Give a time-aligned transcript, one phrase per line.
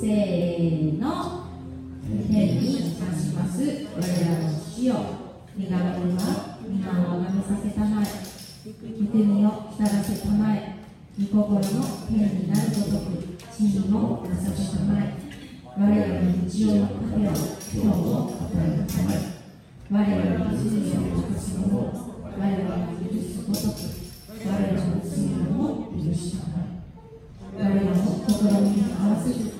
[0.00, 1.44] せーの
[2.08, 3.60] 天に達します。
[3.60, 4.96] 我らの父よ
[5.54, 8.06] 身がまれは皆を拝めさせたまえ。
[8.64, 10.76] 御国を浸らせたまえ。
[11.20, 11.60] 御心の
[12.08, 15.20] 天になるごとく地にもなさせたまえ。
[15.76, 19.20] 我らの日常の糧を今日も与えたまえ
[19.90, 20.64] 我らの罪
[20.96, 21.92] を犯す者を
[22.24, 23.84] 我らが許すごとく
[24.48, 26.80] 我らの罪をも許したまえ。
[27.58, 29.59] 我らの心に合わせず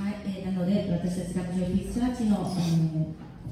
[0.00, 3.04] はい、えーなので私たち学場ピースチャーチの、えー、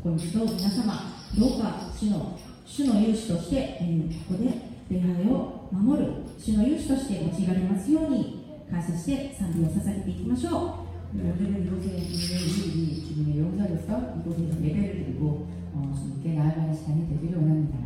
[0.03, 17.39] ここに集う皆様どうか主の主の勇士として、えーここで礼拝を守る主の勇士として用いられますように感謝して賛美を捧げていきましょ 오늘은 이곳에 있는 우리 주님의 용사로서 이곳에서 예배를 드리고 어, 주님께 나아가는 시간이 되기를
[17.39, 17.79] 원합니다.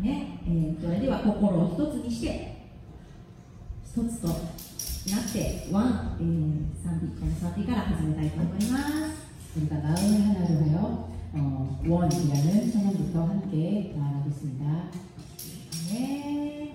[0.00, 2.56] う、ねえーそれでは心を一つにして
[3.84, 4.28] 一つと
[5.10, 6.24] なってワン、えー
[6.84, 8.82] 賛美この賛美から始めたいと思います
[9.56, 14.64] 우리가 마음을 하나로 하여 어, 원이라는 찬양부터 함께 나아가겠습니다.
[15.92, 16.74] ね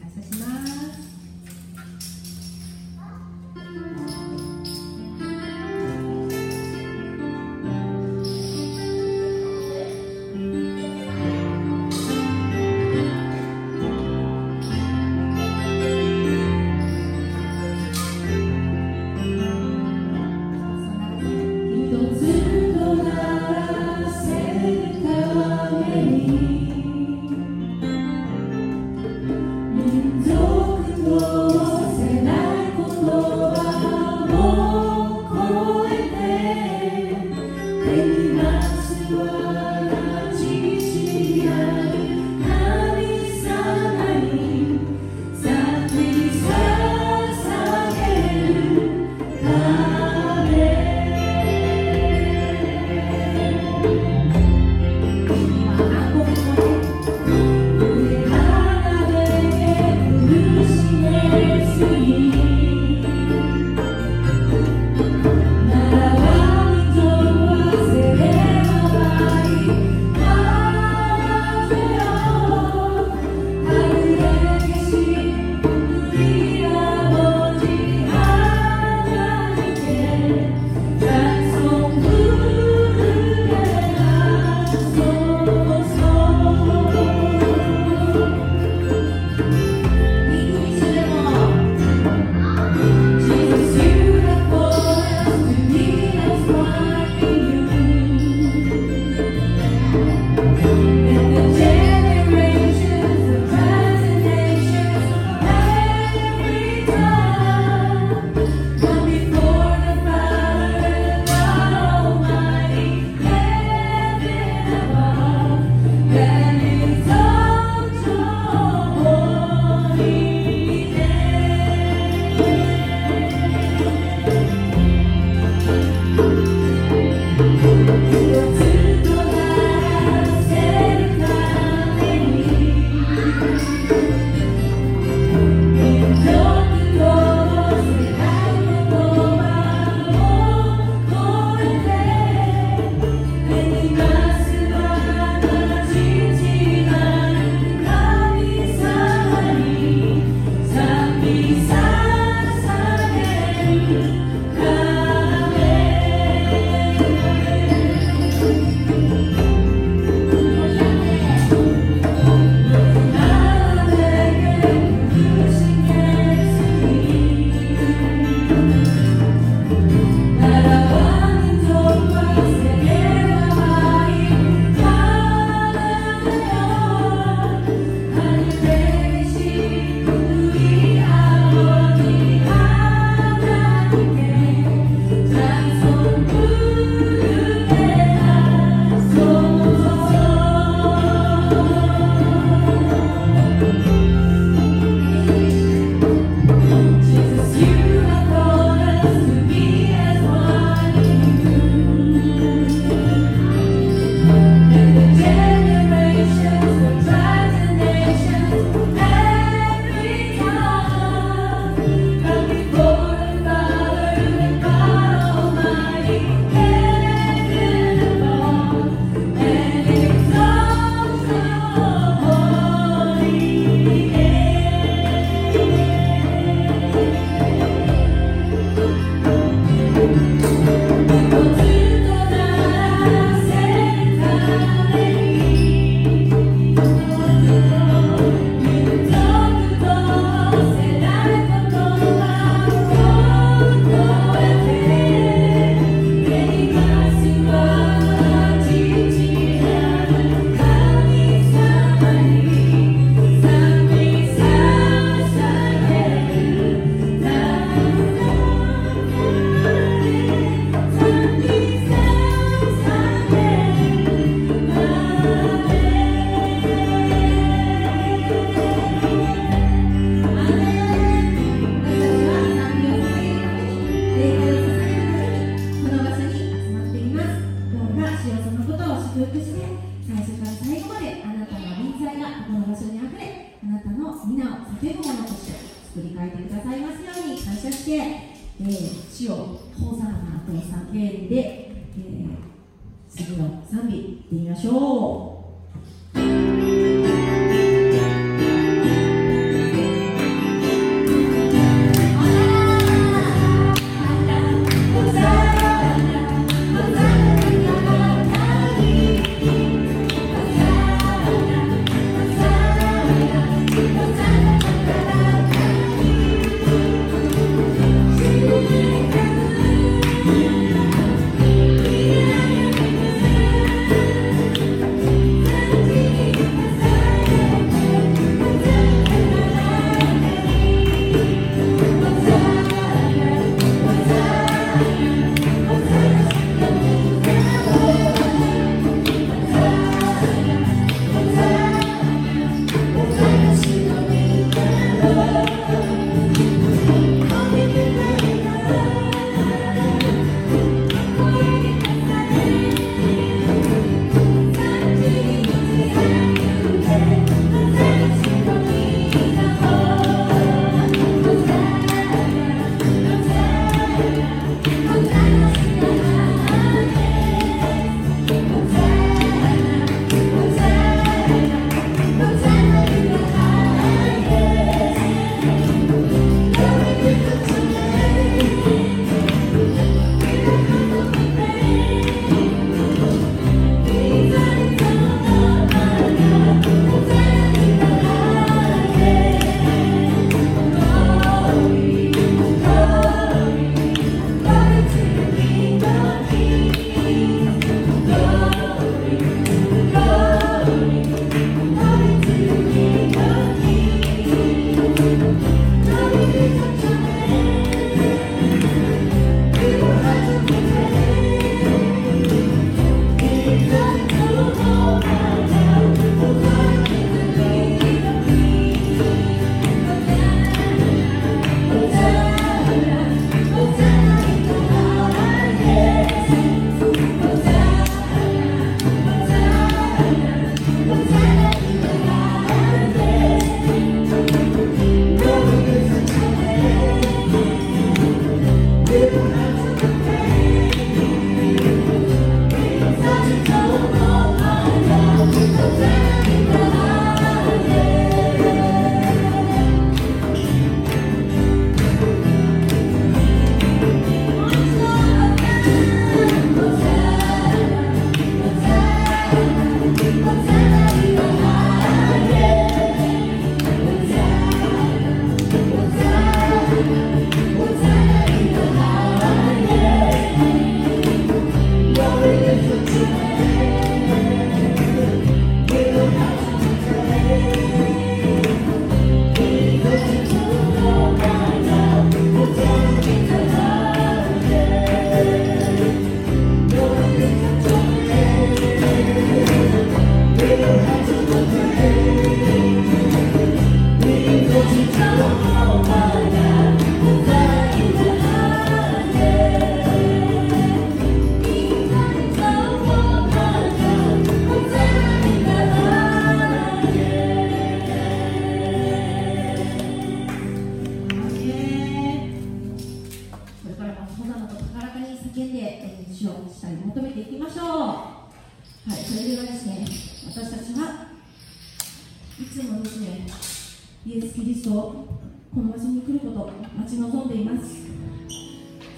[0.00, 1.06] 感謝します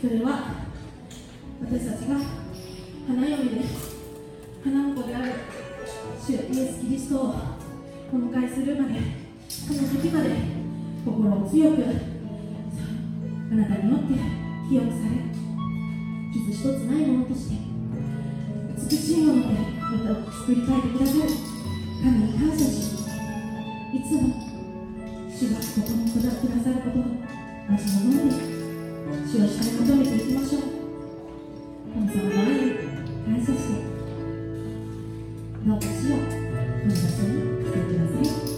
[0.04, 0.52] それは
[1.62, 2.18] 私たちが
[3.08, 3.62] 花嫁で
[4.62, 5.32] 花婿である
[6.20, 7.36] 主イエス・キリストを
[8.12, 9.00] お迎えするまで
[9.48, 10.30] その時まで
[11.06, 11.84] 心を強く
[13.50, 14.20] あなたによって
[14.68, 15.24] 清くされ
[16.34, 17.56] 傷一つないものとして
[18.76, 19.48] 美しいもので
[19.80, 21.32] また作り変えてくださる
[22.04, 24.36] 神に感謝しいつも
[25.32, 27.04] 主がここにくださることを
[27.72, 28.53] 待ち望んで
[29.04, 30.62] 主を下に求めていきましょう。
[31.94, 32.72] 神様の愛に
[33.26, 33.84] 感謝して。
[35.66, 36.26] どうかしようこ
[36.86, 38.53] の場所に来てください。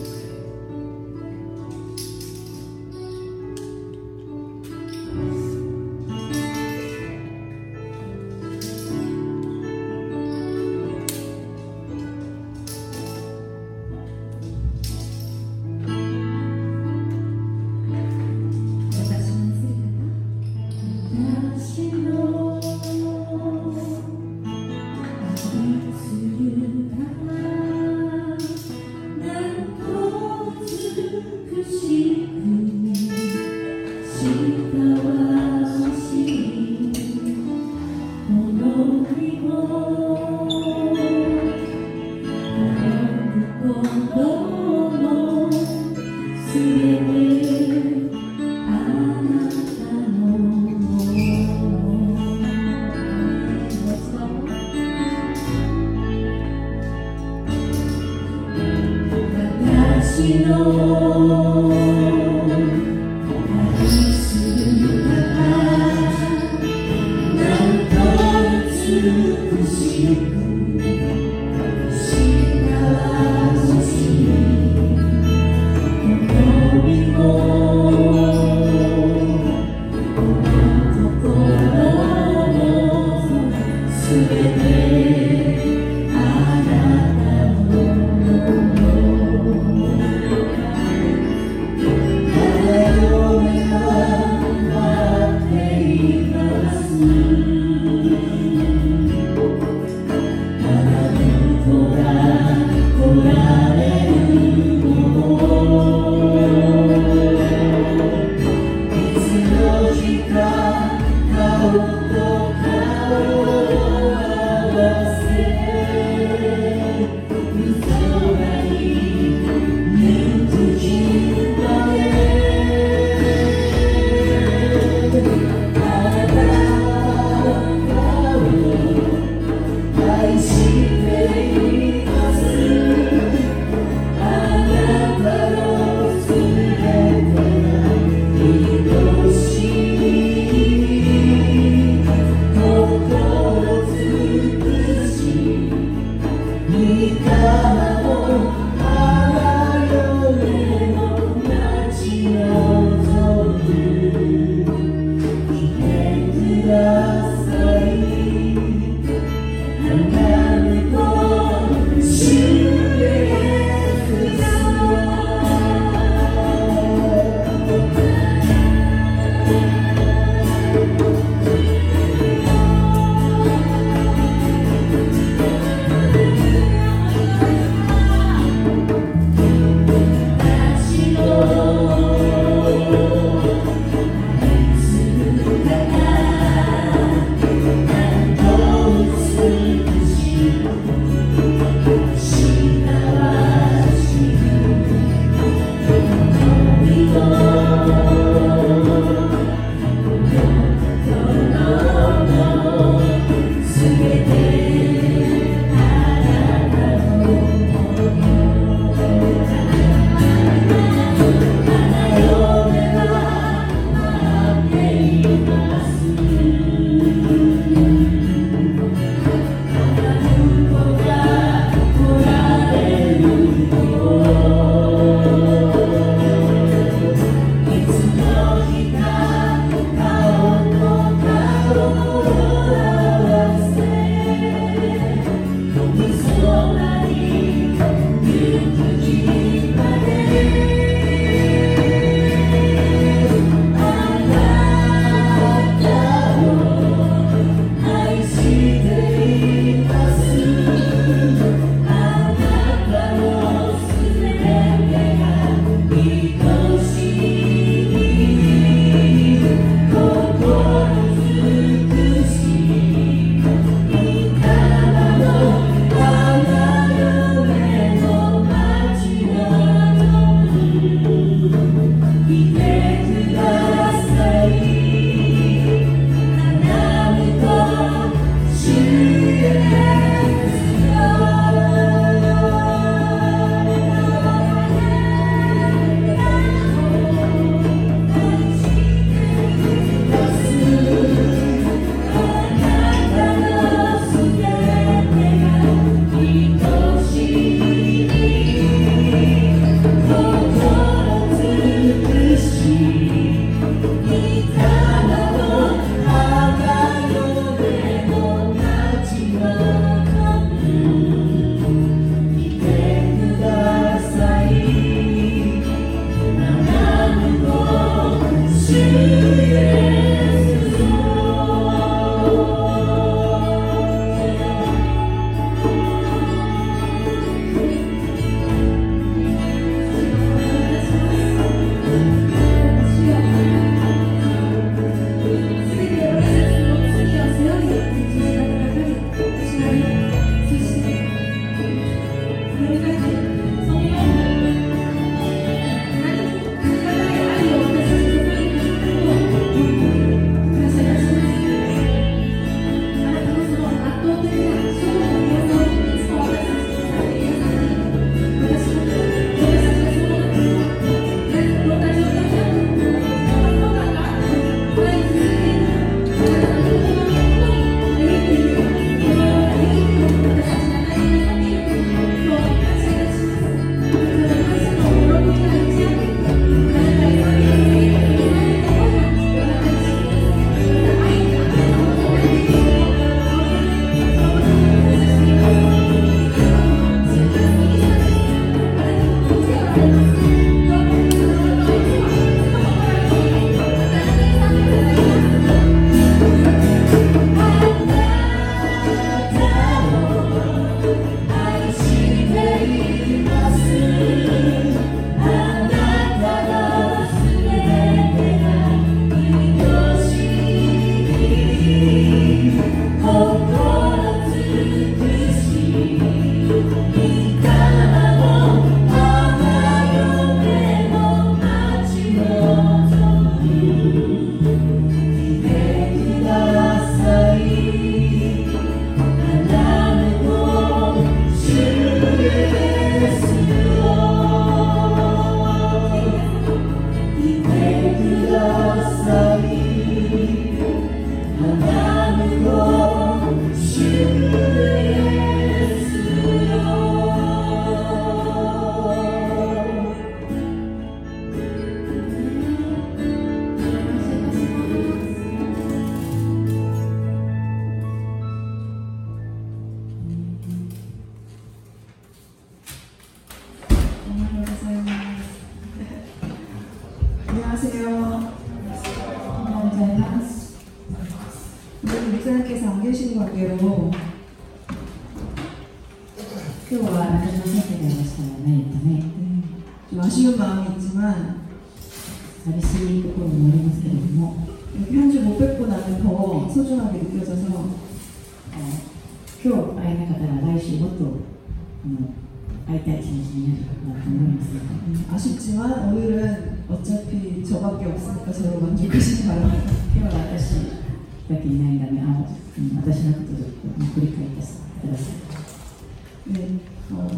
[497.84, 499.70] 어차피 저밖에 없으니까 저로 만족하시기 바랍니다.
[499.94, 500.80] 今日は私
[501.28, 502.24] だけいないんだねあ、
[502.56, 506.60] うん、私のことちょっと繰り返してください 네,
[506.92, 507.10] 어,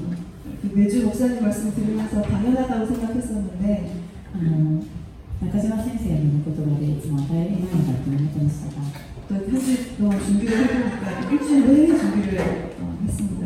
[0.60, 3.92] 그 매주 목사님 말씀 들으면서 당연하다고 생각했었는데
[4.34, 4.82] あの
[5.40, 8.82] 中島先生の言葉でいつも当たり前だと思ってましたが
[9.28, 12.40] 또 한 주 동안 준비를 해보니까 일주일 내내 준비를
[12.80, 13.42] 어, 했습니다.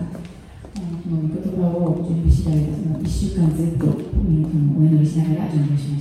[0.77, 6.00] この御言葉を準備次第でその1週間ずっとうんお祈りしながら準備しました 어, 얼마나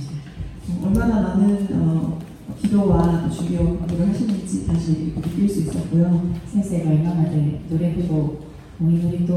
[1.20, 2.18] 많은 어,
[2.60, 6.34] 기도와 준비를 하시는지 다시 이렇게 느낄 수 있었고요.
[6.50, 9.34] 先生が今までどれほどお祈りと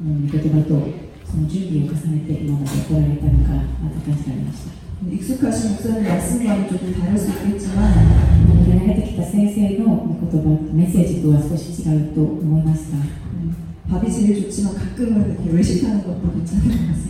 [0.00, 0.68] うん御言葉と
[1.24, 3.50] その準備を重ねて今まで来られたのか
[3.82, 4.78] また感じられました
[5.10, 7.92] 익숙하신 목사님 말씀과는 조금 다를 수 있겠지만
[8.44, 13.54] 今まで慣れてきた先生の御言葉メッセージとは少し違うと思いますが、 음,
[13.88, 17.08] 밥이 제일 좋지만 가끔은 이렇게 외식하는 것도 괜찮은 것 같습니다.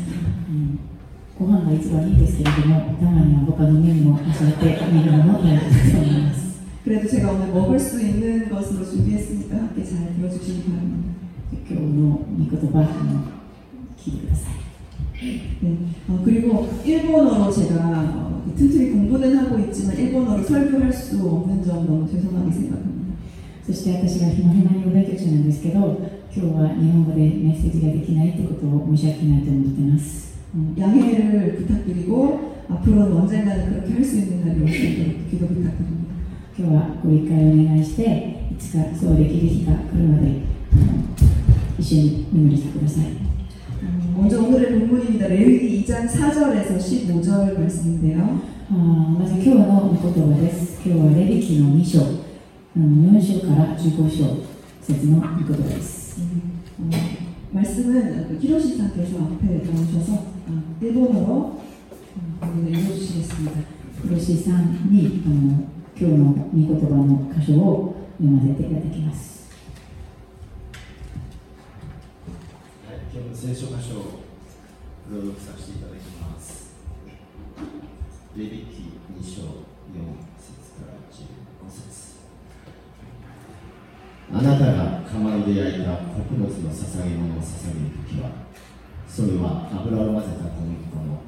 [1.41, 11.19] うんご飯が一番いいですけれどもたまには他の面も味わってみるのも良いかと思います 그래도 제가 오늘 먹을 수 있는 것으로 준비했으니까 함께 잘 들어주시기 바랍니다.
[11.69, 13.23] 今日の御言葉あの
[13.97, 14.55] 聞いてください
[15.61, 15.77] 네.
[16.09, 22.09] 어, 그리고 일본어로 제가 어, 틈틈이 공부는 하고 있지만 일본어로 설교할 수 없는 점 너무
[22.11, 22.99] 죄송하게 생각합니다.
[23.67, 25.91] そして私が今ヘマにお勉強中なんですけど今
[26.33, 30.32] 日は日本語でメッセージができないってことを申し訳ないと思ってます 어,
[30.79, 36.15] 양해를 부탁드리고 앞으로는 언젠가는 그렇게 할 수 있는 날이 올 수 있도록 기도 부탁드립니다.
[36.59, 41.05] 今日はご理解をお願いしていつかそうできる日が来るまであの
[41.79, 45.29] 一緒にお祈りしてください 어, 먼저 오늘의 본문입니다.
[45.29, 48.41] 레위기 2장 4절에서 15절 말씀인데요.
[48.71, 48.75] あー
[49.19, 52.01] まず今日の御言葉です今日はレビキの2章
[52.77, 54.37] 4章から15章
[54.83, 56.21] 節の御言葉です
[56.81, 57.22] 어,
[57.53, 61.61] 말씀은 그 히로시상께서 앞에 나오셔서 어, 일본어로 어,
[62.41, 63.79] 본문을 읽어주시겠습니다.
[64.01, 69.51] 黒石さんにあの今日の御言葉の箇所を読ませていただきます
[72.87, 74.21] はい、今日の聖書箇所を
[75.11, 76.75] 朗読させていただきます。
[78.37, 80.22] レビキ2章4
[84.32, 88.30] あなたがかまで焼いた穀物の捧げ物を捧げるときは、
[89.08, 91.22] それは油を混ぜた小麦粉の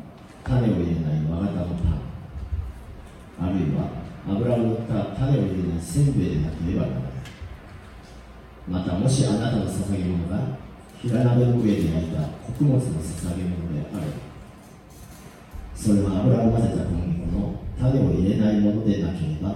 [0.44, 3.90] 種を入れない和型のパン、あるいは
[4.28, 7.16] 油を塗った種を入れないせんべいでなければならない。
[8.68, 10.58] またもしあなたの捧げ物が
[11.00, 14.14] 平鍋の上で焼いた穀物の捧げ物であれば
[15.76, 19.54] それは油を混ぜた小麦粉の種を入れないものでなければ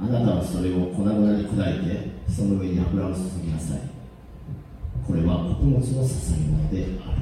[0.00, 3.80] あなたはそれを粉々に砕いてその上に油を注ぎなさい。
[5.06, 7.18] これは穀物の捧げ物である。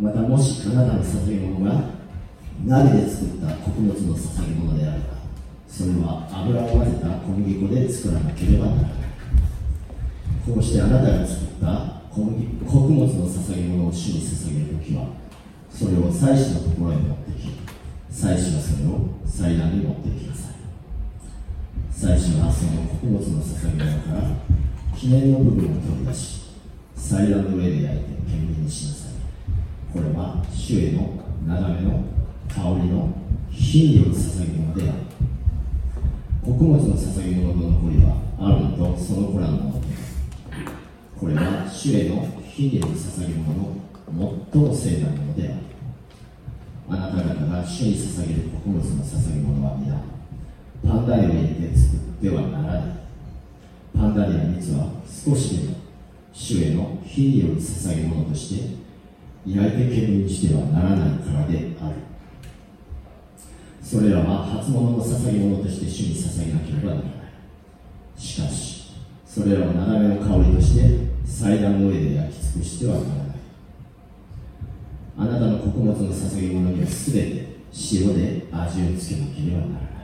[0.00, 1.80] またもしあなたの捧げ物が
[2.64, 5.06] 鍋で作った穀物の捧げ物であれば
[5.68, 8.90] それは油を混ぜた小麦粉で作らなければならない。
[10.46, 15.06] こうしてあなたが作った小麦穀物の捧げ物を主に捧げるときは
[15.70, 17.50] それを祭司のところへ持ってき
[18.10, 20.35] 祭司はそれを祭壇に持っていきなさ
[21.96, 24.22] い祭司はその穀物の捧げ物から
[24.94, 26.42] 記念の部分を取り出し
[26.94, 29.12] 祭壇の上で焼いて煙にしなさい。
[29.92, 31.08] これは主への
[31.46, 32.04] 眺めの
[32.48, 33.08] 香りの
[33.50, 34.92] 火による捧げ物である。
[36.44, 39.86] 穀物の捧げ物の残りはアロンとその子らのもので
[41.18, 43.76] これは主への火による捧げ物の
[44.52, 45.54] 最も聖なるものである。
[46.88, 49.94] あなた方が主に捧げる穀物の捧げ物は皆
[50.86, 52.82] パンダネを入れて作ってはならない。
[53.96, 55.76] パンダネや蜜は少しでも
[56.32, 58.76] 主への火による捧げ物として
[59.46, 61.94] 焼いて煙にしてはならないからである。
[63.82, 68.20] それらは初物の捧げ物として主に捧げなければならない。
[68.20, 68.92] しかし
[69.26, 73.26] それらを斜めの香りとして祭壇の上で焼き尽くしてはならない。
[75.18, 77.56] あなたの穀物の捧げ物にはすべて
[77.92, 79.95] 塩で味をつけなければならない。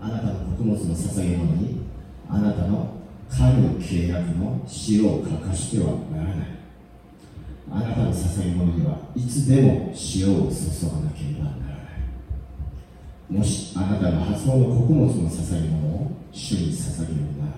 [0.00, 1.80] あなたの穀物の捧げ物に
[2.28, 2.94] あなたの
[3.30, 6.46] 神の契約の塩を欠かしてはならない。
[7.70, 11.80] あなたの捧げ物にはいつでも塩を注がなければならな
[13.28, 13.32] い。
[13.32, 17.52] もしあなたの発音の穀物の捧げ物を主に捧げるなら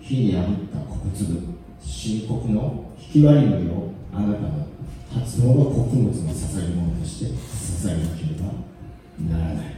[0.00, 1.40] 火に炙った穀粒
[1.82, 4.66] 深刻の引き割り麦をあなたの
[5.12, 9.77] 発音の穀物の捧げ物として捧げなければならない。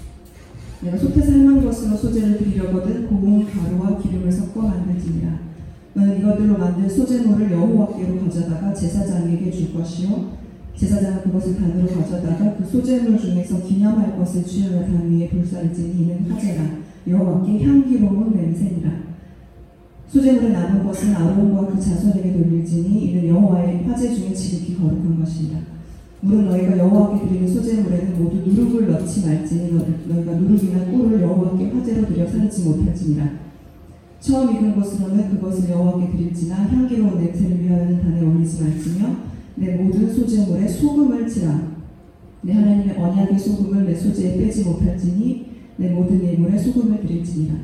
[0.81, 5.39] 내가 솥에 삶은 것으로 소재를 드리려거든 고운 가루와 기름을 섞어 만들지니라.
[5.93, 10.41] 너는 이것들로 만든 소재물을 여호와께로 가져다가 제사장에게 줄 것이요.
[10.75, 16.31] 제사장은 그것을 단으로 가져다가 그 소재물 중에서 기념할 것을 취하여 단 위에 불사를 지니 이는
[16.31, 16.63] 화제라.
[17.07, 19.11] 여호와께 향기로운 냄새니라.
[20.07, 25.59] 소재물에 남은 것은 아론과 그 자손에게 돌릴지니 이는 여호와의 화제 중에 지극히 거룩한 것이니라
[26.23, 32.07] 물은 너희가 여호와께 드리는 소재물에는 모두 누룩을 넣지 말지니 너- 너희가 누룩이나 꿀을 여호와께 화제로
[32.07, 33.29] 드려 살지 못할지니라.
[34.19, 39.15] 처음 익은 것으로는 그것을 여호와께 드릴지나 향기로운 냄새를 위하여는 단에 올리지 말지며
[39.55, 41.71] 내 모든 소재물에 소금을 치라
[42.43, 45.45] 내 하나님의 언약의 소금을 내 소재에 빼지 못할지니
[45.77, 47.55] 내 모든 예물에 소금을 드릴지니라.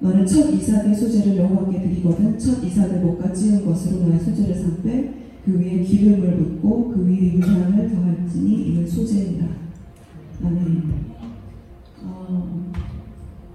[0.00, 5.10] 너는 첫 이삭의 소재를 여호와께 드리거든 첫 이삭을 볶아 찌은 것으로 너의 소재를 삼빼
[5.45, 9.47] 그 위에 기름을 붓고 그 위에 유향을 더할지니 이는 소재니라
[10.43, 11.05] 아멘
[12.03, 12.71] 어,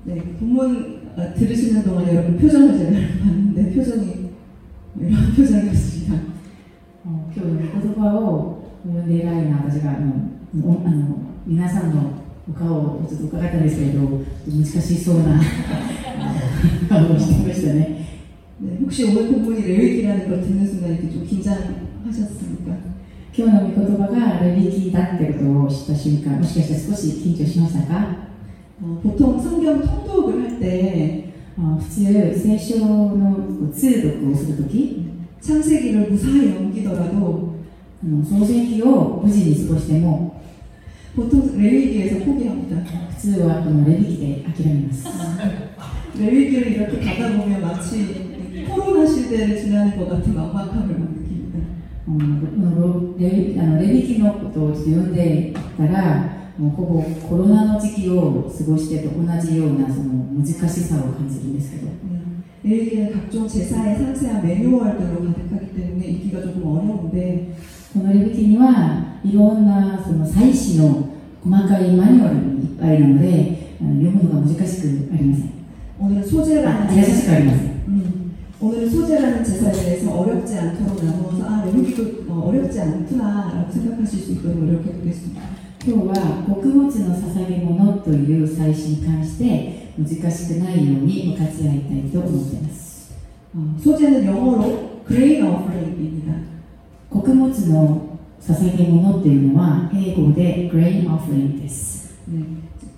[0.05, 2.90] 네, 본문 어, 들으시는 동안 여러분 표정을 제가
[3.25, 4.31] 봤는데 표정이
[4.99, 6.31] 이런 표정이었습니다.
[7.33, 10.12] 今日の御言葉を読んで偉いな私があの
[10.66, 12.12] おあの皆さんの
[12.49, 14.01] お顔をちょっと伺ったんですけれど
[14.46, 15.40] 難しそうな
[16.90, 18.04] あの顔をしてましたね
[18.59, 22.90] 네, 혹시 오늘 본문이 레위기라는 걸 듣는 순간 이렇게 좀 긴장하셨습니까?
[23.33, 28.16] 今日の御言葉がレビキだってことを知った瞬間もしかして少し緊張しましたか
[28.83, 32.05] 어, 보통 성경 통독을 할 때 あ普通
[32.38, 35.07] 聖書のこう通読をするとき
[35.40, 37.55] 창세기를 무사히 넘기더라도
[38.03, 40.42] あの創世記を無事に過ごしても
[41.14, 42.77] 보통 레위기에서 포기합니다.
[43.11, 45.07] 普通はこのレビキで諦めます
[46.18, 48.34] 레위기를 이렇게 가다 보면 마치
[48.68, 51.59] 코로나 시대를 지나는 것 같은 막막함을 막 느낍니다.
[52.09, 67.55] うんレビあのレビキのことをちょっと読んでたらもうほぼコロナの時期を過ごしてと同じようなその難しさを感じるんですけど 음, 레위기는 각종 제사의 상세한 매뉴얼들로 가득하기 때문에 읽기가 조금 어려운데
[67.92, 71.09] このレビキにはいろんなその祭祀の
[71.42, 75.61] 細かいマニュアルもいっぱいなのであの読むのが難しくありません
[75.99, 77.74] 오늘은 あ 소재라는 優しくありません 음,
[78.64, 84.59] 오늘은 소재라는 제사에 대해서 어렵지 않도록 나누어서 아 레위기도 어, 어렵지 않구나라고 생각하실 수 있도록
[84.59, 85.40] 노력해 보겠습니다.
[85.83, 93.14] 今日は穀物の捧げ物という祭祀に関して難しくないように分かち合いたいと思っています
[93.55, 96.35] 어, 소재는 영어로 grain offering입니다.
[97.09, 102.11] 穀物の捧げ物っていうのは英語で grain offering です。
[102.27, 102.44] 네,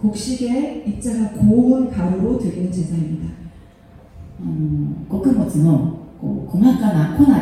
[0.03, 3.33] 곡식에 입자가 고운 가루로 드리는 제사입니다.
[4.41, 7.33] あの穀物のこう細かな粉で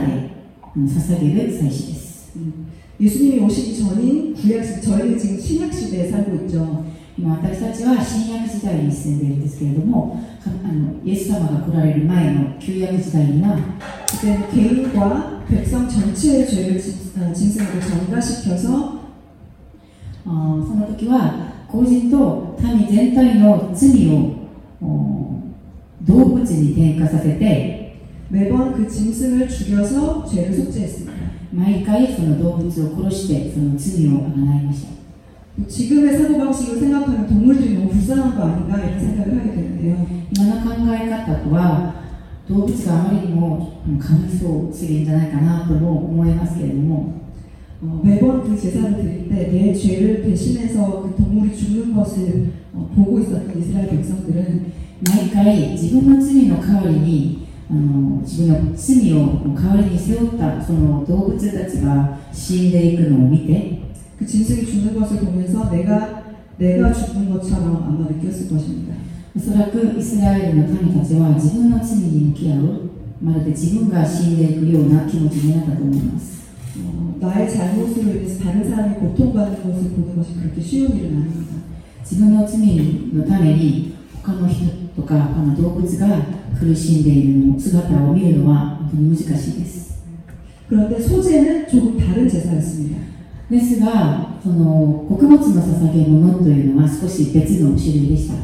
[0.62, 2.10] あの捧げる祭祀です。
[2.36, 2.68] 음,
[3.00, 6.84] 예수님이 오시기 전인 구약 시 저희는 지금 신약 시대에 살고 있죠.
[7.18, 13.58] 今私たちは新約時代に住んでいるんですけれども、かあのイエス様が来られる前の旧約時代には
[14.08, 19.00] 그때는 개인과 백성 전체의 죄를 진, 어, 짐승으로 전가시켜서
[20.24, 24.48] あその時は個人と民全体の罪を
[24.80, 25.33] お
[26.04, 27.80] 動物に転嫁させて
[28.30, 31.12] 매번 그 짐승을 죽여서 죄를 속죄했습니다.
[31.52, 35.00] 毎回その動物を殺してその罪をあがないました
[35.68, 40.06] 지금의 사고방식을 생각하면 동물들이 너무 불쌍한 거 아닌가 이런 생각을 하게 되는데요.
[40.30, 41.94] 今の考え方とは
[42.48, 47.20] 動物があまりにもうんかわいそうすぎるんじゃないかなとも思いますけれども
[47.82, 53.18] 어, 매번 그 제사를 드릴 때 내 죄를 대신해서 그 동물이 죽는 것을 어, 보고
[53.20, 63.80] 있었던 이스라엘 백성들은 毎回自分の罪の代わりにあの自分の罪を代わりに背負ったその動物たちが死んでいくのを見て
[64.18, 66.22] 그 짐승이 죽는 것을 보면서 내가
[66.58, 68.94] 내가 죽는 것처럼 아마 느꼈을 것입니다.
[69.36, 72.90] おそらくイスラエルの民たちは自分の罪に向き合う
[73.22, 81.54] まるで自分が死んでいくような気持ちになったと思います 어, 나의 잘못으로 인해서 다른 사람이 고통받는 것을 보는 것이 그렇게 쉬운 일은 아닙니다.
[82.02, 82.58] 自分の罪
[83.12, 86.08] のために他の人 とか他の動物が
[86.58, 89.80] 苦しんでいるの姿を見るのは本当に難しいです
[90.70, 92.96] 그런데 소재는 조금 다른 제사였습니다.
[93.50, 98.34] ですがその穀物の捧げ物というのは少し別の種類でした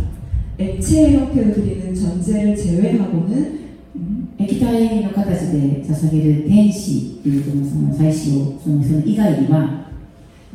[0.59, 3.61] 액체 형태로 드리는 전제를 제외하고는
[3.95, 9.87] 음, 液体の形で捧げる天使というそのその祭祀をそのその以外には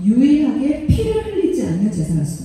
[0.04, 2.45] 유일하게 피를 흘리지 않는 제사였습니다.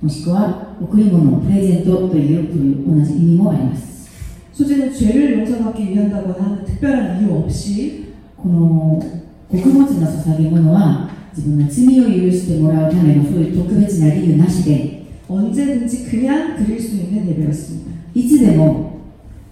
[0.00, 4.10] もしくは贈り物プレゼントというという同じ意味もあります
[4.52, 9.02] 소재는 죄를 용서받기 위한다거나 하는 특별한 이유 없이 この
[9.48, 17.90] 穀物の捧げ物は自分の罪を許してもらうためのそういう特別な理由なしで 언제든지 그냥 드릴 수 있는 예배였습니다.
[18.14, 19.00] いつでも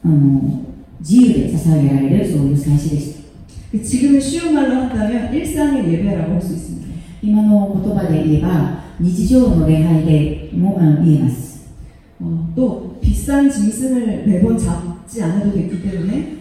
[0.04, 0.60] あの
[1.00, 3.20] 自由で捧げられるそういう祭祀でした
[3.72, 6.88] 그 지금의 쉬운 말로 한다면 일상의 예배라고 할 수 있습니다.
[7.22, 11.70] 今の言葉で言えば日常の礼拝で もあの言えます
[12.20, 16.36] 어, 또 비싼 짐승을 매번 잡지 않아도 됐기 때문에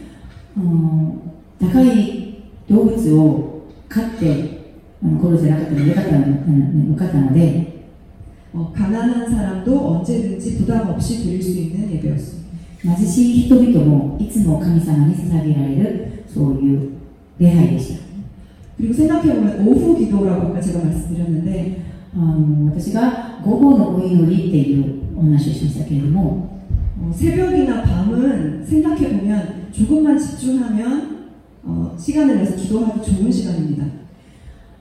[0.58, 1.16] あの
[1.60, 4.60] 高い動物を飼って
[5.02, 7.80] あの殺せなかったのでよかったのうんよかったので
[8.54, 12.40] 어, 가난한 사람도 언제든지 부담 없이 드릴 수 있는 예배였습니다.
[12.82, 16.92] 貧しい人々もいつも神様に捧げられるそういう
[17.38, 18.04] 礼拝でした
[18.78, 21.84] 그리고 생각해보면 오후 기도라고 아까 제가 말씀드렸는데
[22.16, 26.60] あの私が午後のお祈りっていうお話をしましたけれども
[27.02, 31.30] 어, 새벽이나 밤은 생각해보면 조금만 집중하면
[31.64, 34.00] 어, 시간을 내서 기도하기 좋은 시간입니다.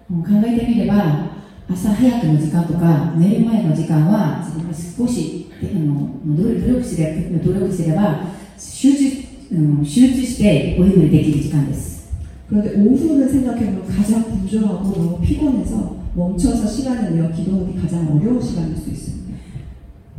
[0.09, 1.28] 考えてみれば
[1.70, 8.20] 朝早くの時間とか寝る前の時間は自分が少しあの努力努力すれば努力すれば
[8.57, 9.04] 集中,、
[9.52, 11.91] うん、集中してお祈りできる時間です
[12.52, 18.90] 그런데 오후는 생각해보면 가장 분주하고 너무 피곤해서 멈춰서 시간을 내어 기도하기 가장 어려운 시간일 수
[18.90, 19.28] 있습니다.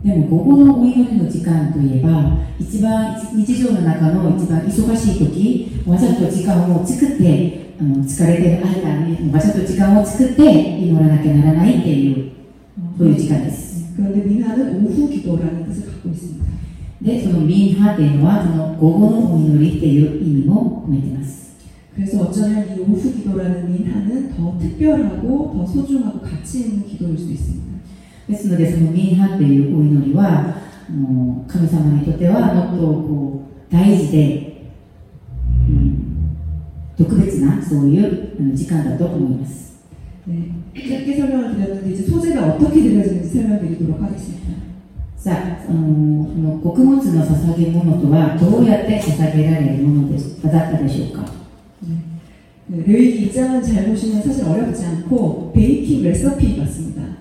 [0.04, 12.32] でも午後のお祈りの時間といえば一番日常の中の一番忙しい時わざと時間を作ってあの疲れてる間にわざと時間を作って祈らなきゃならないっていう
[12.98, 16.46] そういう時間です 그런데 민하는 오후 기도라는 뜻을 갖고 있습니다.
[17.02, 21.33] でそのミンハっていうのはその午後のお祈りっていう意味も込めています
[21.96, 27.70] 그래서 어쩌면 이 오후 기도라는 민하는 더 특별하고 더 소중하고 가치 있는 기도일 수 있습니다.
[28.30, 30.56] ですのでそのミンハっていうお祈りは
[30.88, 34.72] あの神様にとってはもっとこう大事で、
[35.68, 36.38] うん、
[36.96, 39.70] 特別なそういうあの時間だと思います
[40.28, 44.40] 네, 짧게 설명을 드렸는데 이제 소재가 어떻게 드려지는지 설명드리도록 하겠습니다.
[45.18, 51.30] さあ、あのその穀物の捧げ物とはどうやって捧げられるものですだったでしょうか
[52.68, 57.20] 네, 르위기 2장은 잘 보시면 사실 어렵지 않고 베이킹 레시피 같습니다.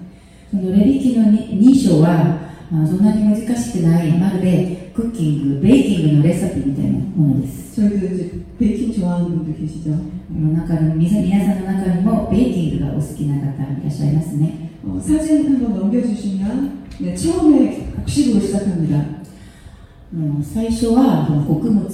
[0.51, 9.93] そのレビ記の 2, 章はあそんなに難しくないまるでクッキングベイキングのレシピみたいなものです 저희도 이제 베이킹 좋아하는 분들 계시죠?
[9.93, 18.97] あの中に皆皆さんの中にもベイキングがお好きな方いらっしゃいますね 어, 사진 한번 넘겨주시면 네, 처음에 곡식으로 시작합니다.
[18.99, 21.87] あの最初はこの穀物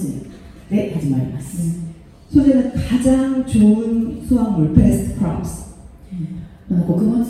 [0.71, 1.81] で始まります、
[2.31, 5.65] 소재는 가장 좋은 수확물, best crops.
[6.69, 7.25] この穀物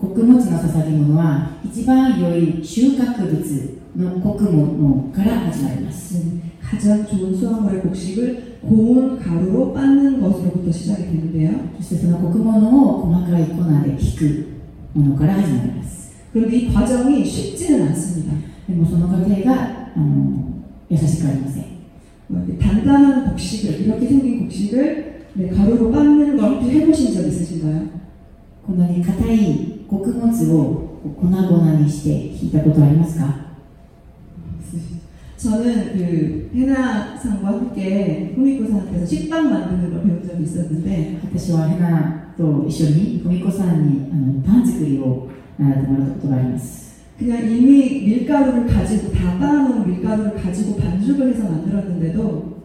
[0.00, 11.50] 穀物の捧げ物は一番良い収穫物の穀物から始まります 네, 가장 좋은 수확물의 곡식을 고운 가루로 빻는 것으로부터 시작이 되는데요.
[11.76, 14.48] そしてその穀物を細かい粉でひく
[14.94, 18.32] ものから始まります 그런데 이 과정이 쉽지는 않습니다.
[18.68, 21.73] でもその過程があの優しくありません 어, 이렇게
[22.60, 28.00] 단단한 곡식을, 이렇게 생긴 곡식을 네, 가루로 빻는 걸 혹시 해보신 적 있으신가요?
[28.66, 33.50] こんなに硬い穀物を粉々にしてひいたことありますか
[35.36, 46.83] 저는 그 해나상과 함께 후미코상한테서 식빵 만드는 걸 배운 적이 있었는데 私はヘナと一緒に富子さんにあのパン作りを習ってもらったことがあります
[47.18, 52.60] 그냥 이미 밀가루를 가지고 다 빻아놓은 밀가루를 가지고 반죽을 해서 만들었는데도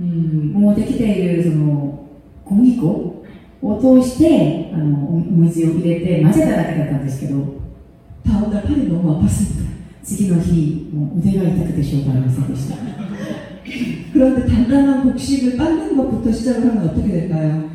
[0.00, 2.08] うんもうできているその
[2.44, 3.24] 小麦粉
[3.60, 7.60] を通してあのおお水を入れて混ぜただけだったんですけど
[8.24, 9.68] 다음 날 팔이 너무 아팠습니다.
[10.02, 12.76] 次の日もう腕が痛くてしょうがありませんでした
[14.12, 17.70] 그런데 단단한 곡식을 빻는 것부터 시작을 하면 어떻게 될까요?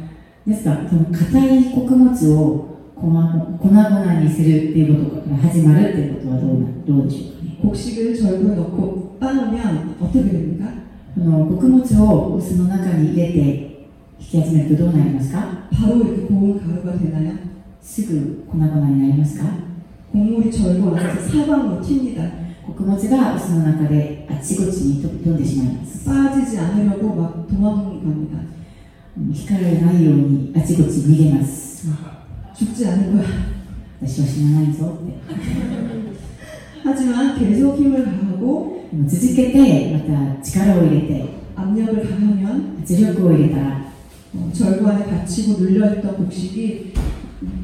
[0.48, 2.69] ですからその硬い穀物を
[3.00, 3.12] 粉
[3.60, 10.72] 粉々にするっていうことから始まるっていうことはどうなどうでしょうかね 곡식을 절구에 넣고 빻으면 어떻게 됩니까?
[11.18, 13.40] あの穀物を臼の中に入れて
[14.20, 17.34] 引き集めるとどうなりますか 바로 이렇게 고운 가루가 되나요?
[17.82, 19.46] すぐ粉々になりますか
[20.12, 22.32] 곡물이 절구 안에서 사방으로 튑니다.
[22.66, 28.40] 穀物が臼の中であっちこっちに飛び飛んでしまいます 빠지지 않으려고 막 도망갑니다.
[29.18, 31.88] うん引かれないようにあちこち逃げます
[32.60, 33.56] 죽지 않을 거야.
[34.02, 35.14] 私は死なないぞって
[36.84, 40.00] 하지만 계속 힘을 가하고 でも続けてま
[40.36, 41.26] た力を入れて
[41.56, 43.92] 압력을 가하면 圧力を入れたら
[44.36, 46.94] 어, 절구 안에 갇히고 눌려있던 곡식이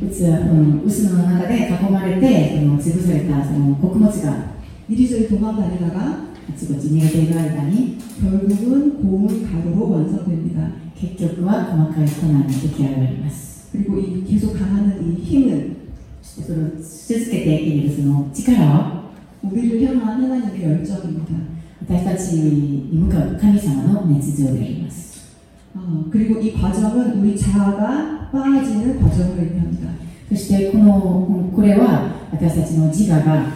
[0.02, 4.52] うつは、うん、臼の中で囲まれてその潰されたその穀物があ
[4.90, 10.72] 이리저리 도망다니다가 ちこち逃げている間に 결국은 고운 가루로 완성됩니다.
[11.02, 13.45] 結局は細かい粉に出来上がります
[13.76, 15.78] 그리고 이 계속 가하는 이 힘은
[16.22, 19.12] そしてそれを続けているその力は
[19.44, 21.34] 우리를 향한 하나님의 열정입니다.
[21.82, 25.36] 私たちに向かう神様の熱情であります
[25.76, 29.90] 어, 그리고 이 과정은 우리 자아가 빠지는 과정을 의미합니다.
[30.30, 33.52] そしてこのこれは私たちの自我が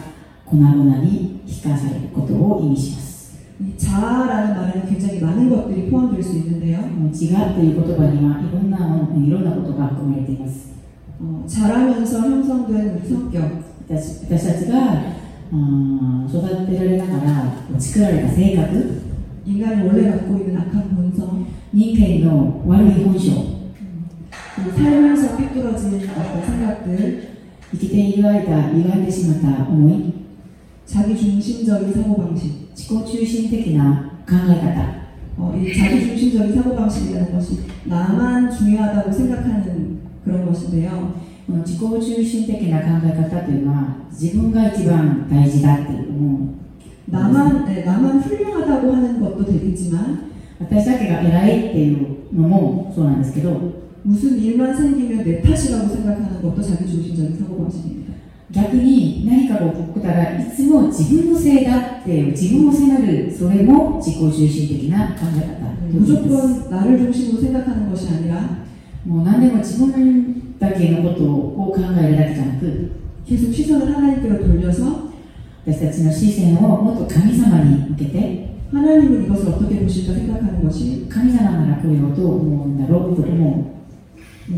[0.45, 2.98] 粉々に引かされることを意味します 이
[3.77, 6.75] 자아라는 말에는 굉장히 많은 것들이 포함될 수 있는데요.
[6.95, 10.73] この自我という言葉にはいろんなものいろんなことが含まれています
[11.19, 15.15] 어, 자라면서 형성된 우리 성격, 私私たちが
[15.51, 19.01] うん育てられながら作られた性格
[19.45, 23.55] 인간이 원래 갖고 있는 악한 본성, 人間の悪い本性
[24.55, 27.35] 그리고 살면서 삐뚤어진 어떤 생각들,
[27.71, 30.18] 生きている間歪んでしまった思い
[30.89, 32.65] 자기 중심적인 사고방식.
[32.75, 35.05] 自己中心的な考え方
[35.37, 41.13] 어, 이 자기 중심적인 사고방식이라는 것이 나만 중요하다고 생각하는 그런 것인데요.
[41.47, 46.55] この自己中心的な考え方というのは自分が一番大事だって思う
[47.05, 56.61] 나만, 네, 나만 훌륭하다고 하는 것도 되겠지만 私だけが偉いっていうのもそうなんですけど 무슨 일만 생기면 내 탓이라고 생각하는 것도
[56.61, 58.13] 자기 중심적인 사고방식입니다.
[58.51, 68.65] 逆に何かが起こったらいつも自分のせいだって自分を責めるそれも自己中心的な考え方 네, 무조건 나를 중심으로 생각하는 것이 아니라
[69.05, 72.91] もう何でも自分だけのことを考えるだけじゃなく
[73.27, 75.09] 계속 시선을 하나님께로 돌려서
[75.65, 83.78] 私たちの視線をもっと神様に向けて 하나님은 이것을 어떻게 보실까 생각하는 것이 神様ならこれをどう思うんだろうと思う 네,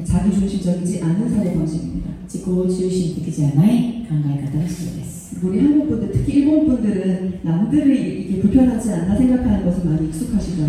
[0.06, 2.10] 자기 중심적이지 않은 사고방식입니다.
[2.28, 10.64] 自己中心的じゃない考え方が必要です 우리 한국 분들, 특히 일본 분들은 남들이 이게 불편하지 않나 생각하는 것은 많이 익숙하시죠.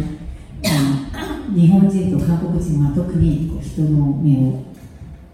[0.64, 4.62] あの日本人と韓国人は特にこう人の目を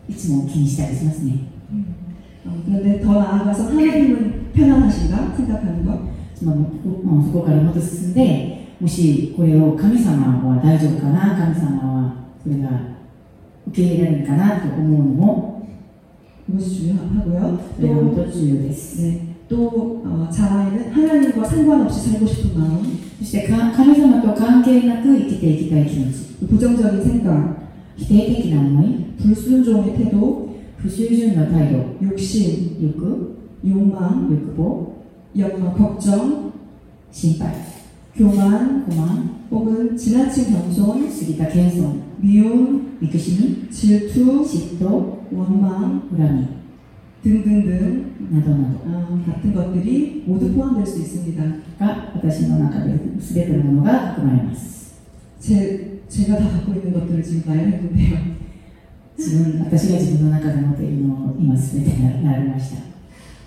[0.09, 1.49] いつも気にしたりしますね
[2.47, 6.15] 어, 그런데 더 나아가서 하나님은 편안하신가 생각하는 것.
[6.35, 12.69] そのもうそこからもっと進んでもしこれを神様は大丈夫かな神様はそれが
[13.69, 15.55] 受け入れられるかなと思うのも
[16.47, 17.61] 그것이 중요하고요.
[17.77, 27.57] それが 또, 本当重要です 네, 또 어, 자아에는 하나님과 상관없이 살고 싶은 마음, そしてか神様と関係なく生きていきたい気持ち 부정적인 생각,
[27.97, 34.93] 否定的な思い 불순종의 태도, 不従順な態度 욕심, 欲 욕망, 欲望
[35.37, 36.53] 역, 어, 걱정,
[37.11, 37.55] 心配
[38.15, 46.49] 교만, 不満 혹은 지나친 겸손, 過ぎた謙遜 미움, 憎しみ 질투, 嫉妬 원망 恨み
[47.23, 51.43] 등등등 などなど 어, 같은 것들이 모두 포함될 수 있습니다.
[51.79, 54.95] が私の中で全てのものが含まれます
[55.41, 58.45] 제, 제가 다 갖고 있는 것들을 지금 말했는데요.
[59.17, 61.91] 自分私が自分の中で持っているのを今全て
[62.23, 62.83] なられました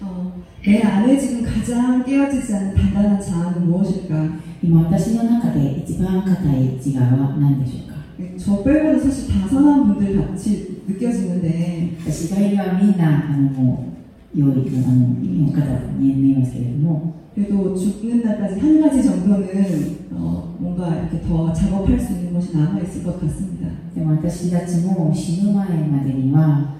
[0.01, 0.32] 어,
[0.65, 4.39] 내 안에 지금 가장 깨어지지 않는 단단한 자아는 무엇일까?
[4.63, 7.90] 今私の中で一番硬い自我は何でしょうか
[8.38, 13.93] 저 빼고는 사실 다 선한 분들 같이 느껴지는데 私以外はみんなあのも
[14.34, 14.53] う良いあ
[14.91, 15.61] のいい方
[15.97, 22.80] に見えますけれども 그래도 죽는 날까지 한 가지 정도는 어, 뭔가 이렇게 더 작업할 수 있는 것이 남아
[22.82, 23.69] 있을 것 같습니다.
[23.93, 26.78] でも私たちも死ぬ前までには、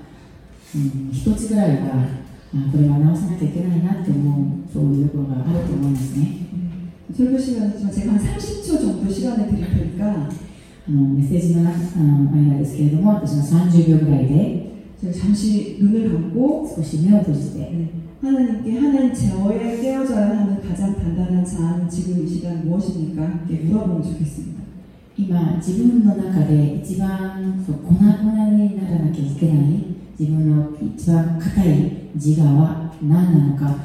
[0.76, 6.48] うん、一つぐらいはあこれは直さなきゃいけないなって思うそういうところがあると思いますね
[7.16, 10.30] 설교 시간이지만 제가 한 30초 정도 시간을 드릴 테니까
[10.88, 14.68] あのメッセージの中あの間ですけれども私の30秒ぐらいで
[15.02, 17.90] 제가 잠시 눈을 감고 少し目を閉じて 네,
[18.22, 23.46] 하나님께 하나님 저에 깨어져야 하는 가장 단단한 자아는 지금 이 시간 무엇입니까?
[23.48, 24.58] 이렇게 물어보면 좋겠습니다.
[25.20, 29.84] 今自分の中で一番そう粉々にならなきゃいけない
[30.20, 33.76] 自分の一番硬い自我は何なのか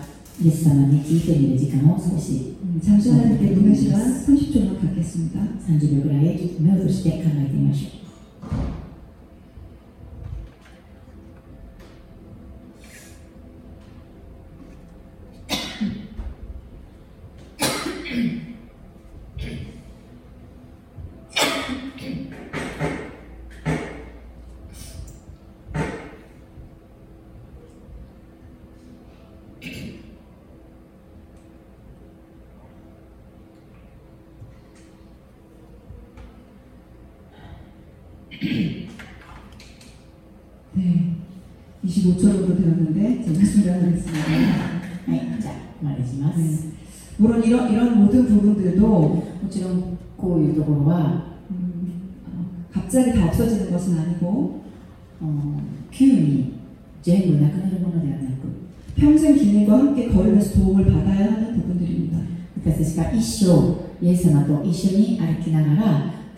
[0.42, 5.40] イエス様に聞いてみる時間を少し 음, 잠시 하나님께 묻는 시간 30초만 갖겠습니다.
[5.68, 8.05] 30秒ぐらいちょっと目を閉じて考えてみましょう
[47.46, 54.62] 이런, 이런 모든 부분들도 もちろんこういうところは 음, 어, 갑자기 다 없어지는 것은 아니고
[55.20, 55.60] あの
[55.90, 56.58] 急に
[57.02, 58.48] 全部なくなるものではなく
[58.96, 62.18] 평생 기능과 함께 걸으면서 도움을 받아야 하는 부분들입니다.
[62.64, 65.74] 私たちが一生イエス様と一緒に歩きなが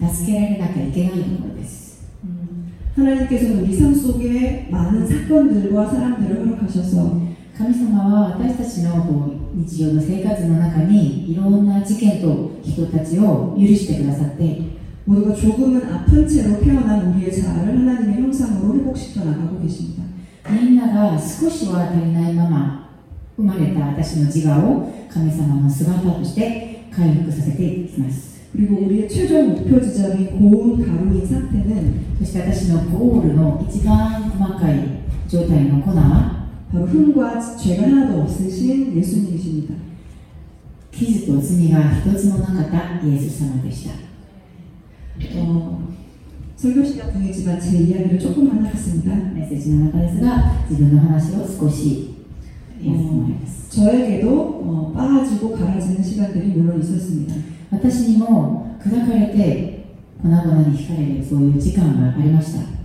[0.01, 7.28] ら助けられなきゃいけないところです 음, 하나님께서는 우리 삶 속에 많은 사건들과 사람들을 허락하셔서
[7.59, 14.75] 神様は私たちのこう日常の生活の中にいろんな事件と人たちを許してくださって
[15.07, 20.03] 모두가 조금은 아픈 채로 태어난 우리의 자아를 하나님의 형상으로 회복시켜 나가고 계십니다.
[20.51, 22.91] みんなが少しは足りないまま
[23.37, 34.81] 生まれた私の自我を神様の姿として回復させていきます 그리고 우리의 최종 목표 지점인 고운 가루인 상태는 そして私のゴールの一番細かい
[35.29, 36.38] 状態の粉は
[36.72, 39.75] 바로 흠과 죄가 하나도 없으신 예수님이십니다.
[40.95, 43.95] 傷と罪が一つもなかったイエス様でした
[45.37, 45.89] 어,
[46.57, 49.12] 설교 시간 중이지만 제 이야기를 조금만 하겠습니다.
[49.33, 52.14] メッセージの中ですが自分の話を少し
[52.81, 57.35] やってもらいます 저에게도 어, 빠지고 갈아지는 시간들이 물론 있었습니다.
[57.72, 59.85] 私にも砕かれて
[60.22, 62.78] 粉々に惹かれるそういう時間がありました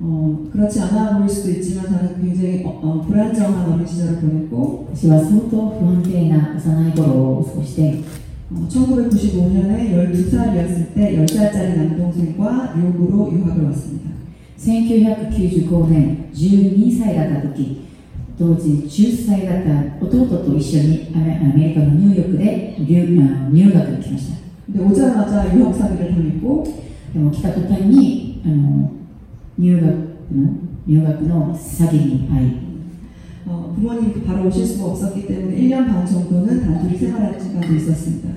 [0.00, 8.02] 어, 그렇지 않아 보일 수도 있지만 저는 굉장히 어, 어, 불안정한 어린 시절을 보냈고 私は相当不安定な幼い頃を過ごして
[8.52, 14.10] 어, 1995년에 12살이었을 때 10살짜리 남동생과 뉴욕으로 유학을 왔습니다.
[14.58, 17.86] 1995年12歳だった時
[18.38, 24.36] 当時10歳だった弟と一緒にアメアメリカのニューヨークで留あ入学に来ました
[24.66, 26.64] 근데 오자마자 유학 사기를 당했고
[27.14, 28.90] でも来た途端にあの
[29.58, 32.66] 入学の入学の詐欺に遭い
[33.48, 38.28] 어, 부모님이 바로 오실 수가 없었기 때문에 1년 반 정도는 단둘이 생활하는 시간도 있었습니다.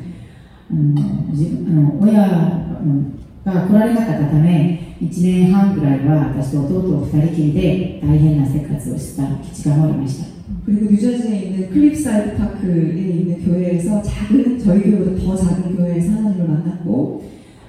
[0.72, 10.30] あの自分あの親あのが来られなかったため1年半ぐらいは私と弟2人きりで大変な生活をした基地がありました
[10.66, 17.24] 그리고 뉴저지에 있는 클립사이드 파크에 있는 교회에서 작은 저희 교회보다 더 작은 교회에서 하나님을 만났고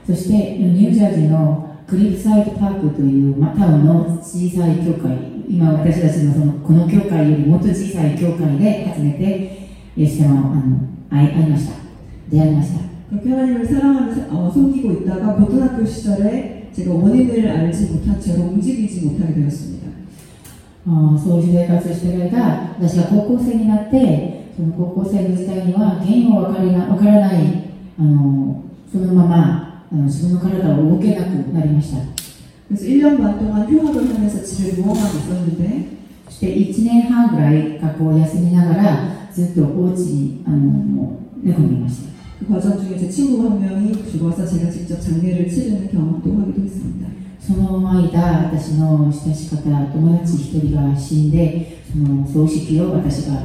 [0.06, 5.16] そしてニュージャージーの クリフサイドパークというまタウンの小さい教会
[5.48, 10.78] 今私たちのそのこの教会よりもっと小さい教会で初めてイエス様をあの
[11.10, 11.74] 会い会いました
[12.30, 12.80] 出会いました
[13.10, 19.04] 그렇게 하나님을 사랑하며 사- 어, 섬기고 있다가 고등학교 시절에 제가 원인을 알지 못한 채로 움직이지
[19.06, 19.80] 못하게 되었습니다.
[20.86, 27.64] あーそういう生活をしている間私が高校生になってその高校生の時代には原因も分かりな分からない
[27.98, 31.98] あのそのままあの 自分の体を動けなくなりました
[32.68, 43.48] 그래서 1년 반 동안 휴학을 하면서 집에 누워만 있었는데 そして1年半ぐらい学校を休みながらずっとお家にあのもう寝込んでいました 그 과정 중에 제 친구
[43.48, 47.00] 한 명이 죽어서 제가 직접 장례를 치르는 경험도 하기도 했습니다.
[47.40, 53.42] その間私の親しかった友達一人が死んでその葬式を私が、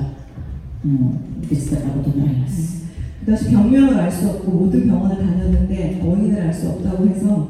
[0.86, 2.86] うん、手伝ったことがあります
[3.26, 7.50] 그 당시 병명을 알 수 없고 모든 병원을 다녔는데 원인을 알 수 없다고 해서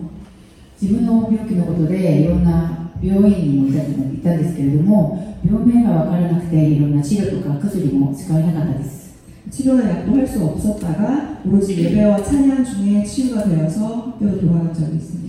[0.82, 9.06] 自分の病気のことでいろんな病院にもいた行ったんですけれども病名が分からなくていろんな治療とか薬も使えなかったです
[9.52, 15.26] 치료나 약도 할 수 없었다가 오로지 예배와 찬양 중에 치유가 되어서 학교로 돌아간 적이 있습니다.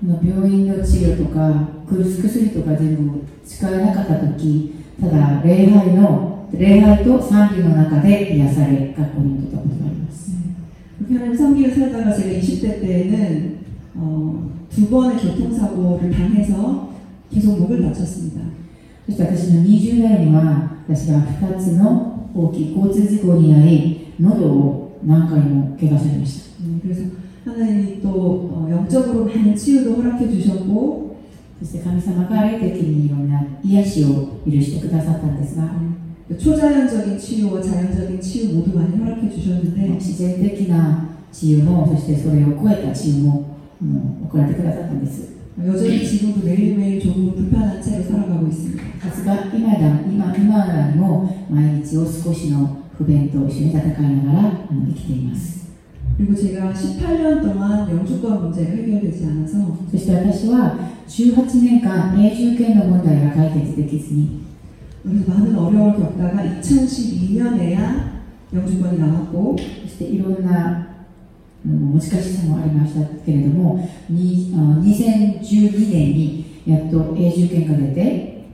[0.00, 10.30] この病院の治療とか薬とか全部使えなかった時ただ礼拝の 礼拝と賛美の中で癒され学校に戻ったことがあります
[10.98, 13.58] 그렇게 하나님 섬기를 살다가 제가 20대 때에는
[13.96, 16.90] 어, 두 번의 교통사고를 당해서
[17.32, 18.40] 계속 목을 다쳤습니다.
[19.06, 27.02] そして私の20代には私が2つの大きい交通事故に遭い喉を何回も怪我されました 음, 그래서
[27.44, 31.06] 하나님이 또 어, 영적으로 많은 치유도 허락해 주셨고
[31.60, 47.34] そして神様が霊的にいろんな癒しを許してくださったんですが 그 초자연적인 치유와 자연적인 치유 모두 많이 허락해 주셨는데 自然的な治癒もそしてそれを超えた治癒ももう行ってくださったんです 여전히 지금도 매일매일 조금
[47.34, 48.82] 불편한 채로 살아가고 있습니다.
[49.06, 55.66] ですが今だ今今らにも毎日を少しの不便と一緒に戦いながらあの生きています
[56.16, 64.42] 그리고 제가 18년 동안 영주권 문제가 해결되지 않아서 そして私は18年間永住権の問題が解決できずに
[65.02, 68.16] 그래서 많은 어려움을 겪다가 2012년에야
[68.52, 70.86] 영주권이 나왔고 そしていろんな
[71.64, 78.46] うん難しさもありましたけれどもにあ2012年にやっと永住権が出て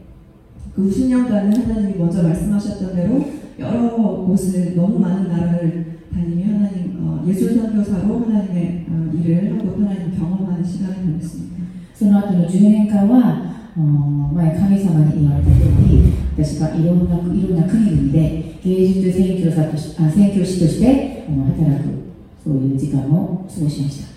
[0.75, 3.25] 그 10년간은 하나님이 먼저 말씀하셨던 대로
[3.59, 3.91] 여러
[4.27, 10.65] 곳을 너무 많은 나라를 다니며 하나님 어, 예술 선교사로 하나님의 어, 일을 하고 하나님 경험하는
[10.65, 11.53] 시간을 보냈습니다.
[11.95, 22.03] その後の10年間はあ 前神様に言われた通り私がいろんないろんな国々で芸術宣教者としあ宣教師としてあの働く
[22.45, 24.13] そういう時間を過ごしました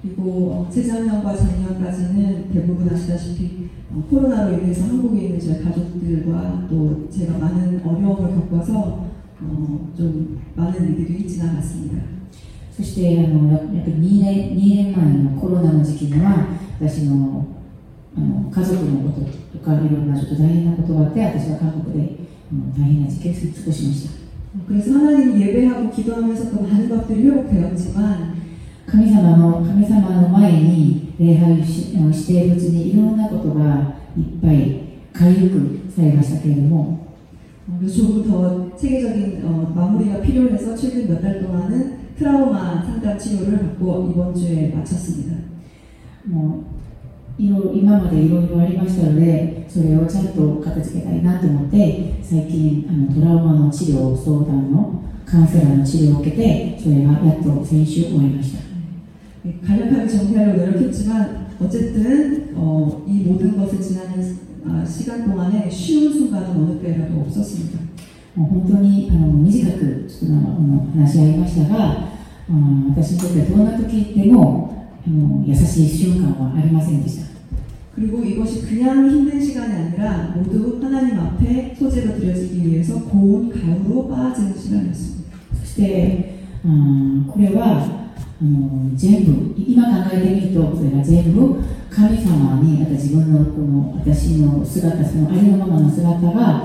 [0.00, 7.36] 그리고 어, 재작년과 작년까지는 대부분 아시다시피 어, 코로나로 인해서 한국에 있는 제 가족들과 또 제가
[7.38, 9.08] 많은 어려움을 겪어서
[9.40, 12.18] 어, 좀 많은 일들이 지나갔습니다.
[12.78, 16.46] そしてあのややっぱり2年 ,2 年前のコロナの時期には
[16.80, 17.44] 私の
[18.16, 22.16] あの家族のこととかいろんなちょっと大変なことがあって私は韓国で
[22.50, 24.18] あの大変な時期を過ごしました
[24.66, 28.38] 그래서 하나님 예배하고 기도하면서 또 많은 것들이 회복되었지만
[28.86, 34.80] 神様の神様の前に礼拝をしあのしているうちにいろんなことがいっぱい
[35.12, 37.06] 回復されましたけれども
[37.70, 43.58] 어, 그래서 조금 더 체계적인 어, 마무리가 필요해서 최근 몇 달 동안은 트라우마 상담 치료를
[43.58, 45.36] 받고 이번 주에 마쳤습니다.
[46.24, 46.71] もう
[47.38, 58.68] いろ今までいろいろありましたのでそれをちゃんと片付けたいなと思って最近あのトラウマの治療相談のカウンセラーの治療を受けてそれがやっと先週終わりました
[59.44, 64.36] 네, 간략하게 정리하려고 노력했지만 어쨌든 어, 이 모든 것을 지나는
[64.66, 67.78] 아, 시간 동안에 쉬운 순간은 어느 때라도 없었습니다.
[68.34, 72.08] もう本当にあの短くちょっとあの話し合いましたが、あ
[72.90, 74.71] 私にとってはどんな時でも
[75.06, 77.28] あの優しい瞬間はありませんでした。
[77.94, 84.56] 그리고 이것이 그냥 힘든 시간이 아니라 모두 하나님 앞에 소재로 드려지기 위해서 고운 가루로 빠지는
[84.56, 85.32] 시간이었습니다.
[85.60, 88.08] そして、うんこれは
[88.40, 91.56] あの全部今考えてみるとそれが全部
[91.90, 96.64] 神様にまた自分のこの私の姿そのありのままの姿が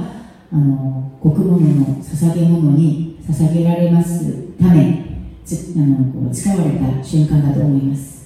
[0.51, 8.16] あの国物の捧げ物に捧げられますためつあのこう使われた瞬間だと思います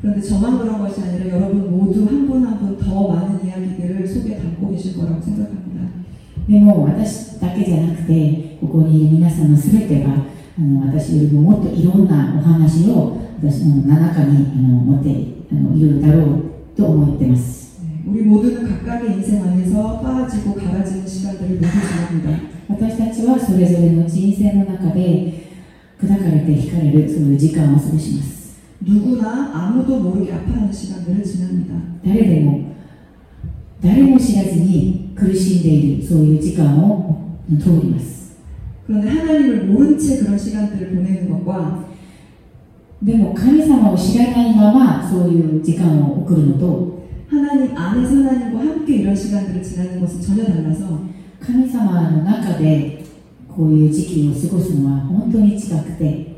[0.00, 4.36] 그런데 저만 그런 것이 아니라 여러분 모두 한 분 한 분 더 많은 이야기들을 속에
[4.38, 5.88] 담고 계실 거라고 생각합니다.
[6.48, 15.10] でも私だけじゃなくてここにいる皆さんの全てがあの私よりももっといろんなお話を私の中にあの持って
[15.50, 22.30] あのいるだろうと思ってます 네, 우리 모두는 각각의 인생 안에서 빠지고 갈아지는 시간들을 모두 지납니다.
[22.68, 25.32] 私たちはそれぞれの人生の中で
[26.00, 28.39] 砕かれて惹かれるそういう時間を過ごします
[28.80, 31.74] 누구나 아무도 모르게 아파하는 시간들을 지납니다.
[32.04, 32.76] 誰でも
[33.80, 38.36] 誰も知らずに苦しんでいるそういう時間を通ります
[38.86, 41.84] 그런데 하나님을 모른 채 그런 시간들을 보내는 것과
[43.02, 46.96] でも神様を知らないままそういう時間を送るのと
[47.28, 51.00] 하나님 안에서 하나님과 함께 이런 시간들을 지나는 것은 전혀 달라서
[51.40, 53.04] 神様の中で
[53.48, 56.29] こういう時期を過ごすのは本当に近くて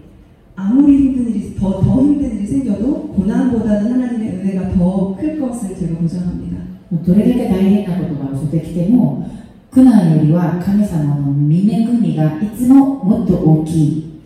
[0.57, 5.99] 아무리 힘든 일이 더, 더 힘든 일이 생겨도 고난보다는 하나님의 은혜가 더 클 것을 제가
[5.99, 6.59] 보장합니다.
[6.91, 9.29] どれだけ大変なことが襲ってきても
[9.71, 14.21] 苦難よりは神様の見恵みがいつももっと大きい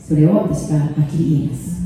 [0.00, 1.78] それを私がはっきり言えます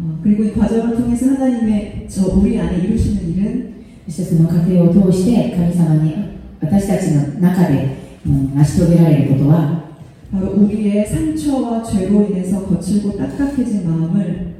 [0.00, 3.72] 어, 그리고 이 과정을 통해서 하나님의 저 우리 안에 이루시는 일은
[4.06, 9.85] そしてその過程を通して神様に私たちの中で、うん成し遂げられることは
[10.30, 14.52] 바로 우리의 상처와 죄로 인해서 거칠고 딱딱해진 마음을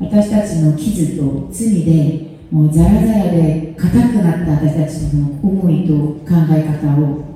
[0.00, 5.92] 私たちの傷と罪でもうザラザラで硬くなった私たちの思いと
[6.24, 7.30] 考え方を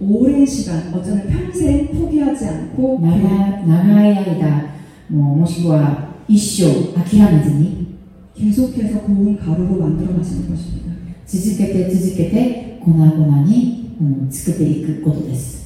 [0.00, 4.74] 오랜 시간, 어쩌면 평생 포기하지 않고 長長い間
[5.08, 7.96] もうもしくは 一生諦めずに
[8.36, 10.92] 계속해서 고운 가루로 만들어 가시는 것입니다.
[11.26, 15.57] 続けて続けて粉々に、うん作っていくことです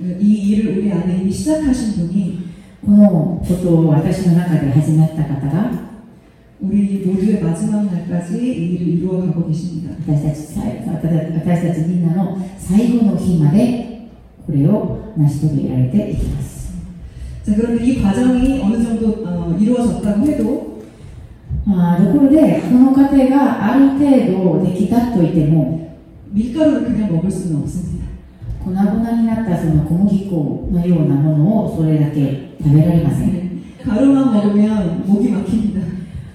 [0.00, 2.52] 이 일을 우리 안에 이미 시작하신 분이
[2.84, 5.70] このことを私の中で始まった方が
[6.60, 9.94] 우리 모두의 마지막 날까지 이 일을 이루어가고 계십니다.
[10.06, 14.08] 私たち最私たちみんなの最後の日まで
[14.46, 16.72] これを成し遂げられていきます
[17.44, 20.72] 자, 그런데 이 과정이 어느 정도 어, 이루어졌다고 해도
[21.66, 25.96] あーところでこの過程がある程度できたといっても
[26.32, 28.05] 밀가루를 그냥 먹을 수는 없습니다.
[28.67, 33.63] 粉々になったその小麦粉のようなものをそれだけ食べられません。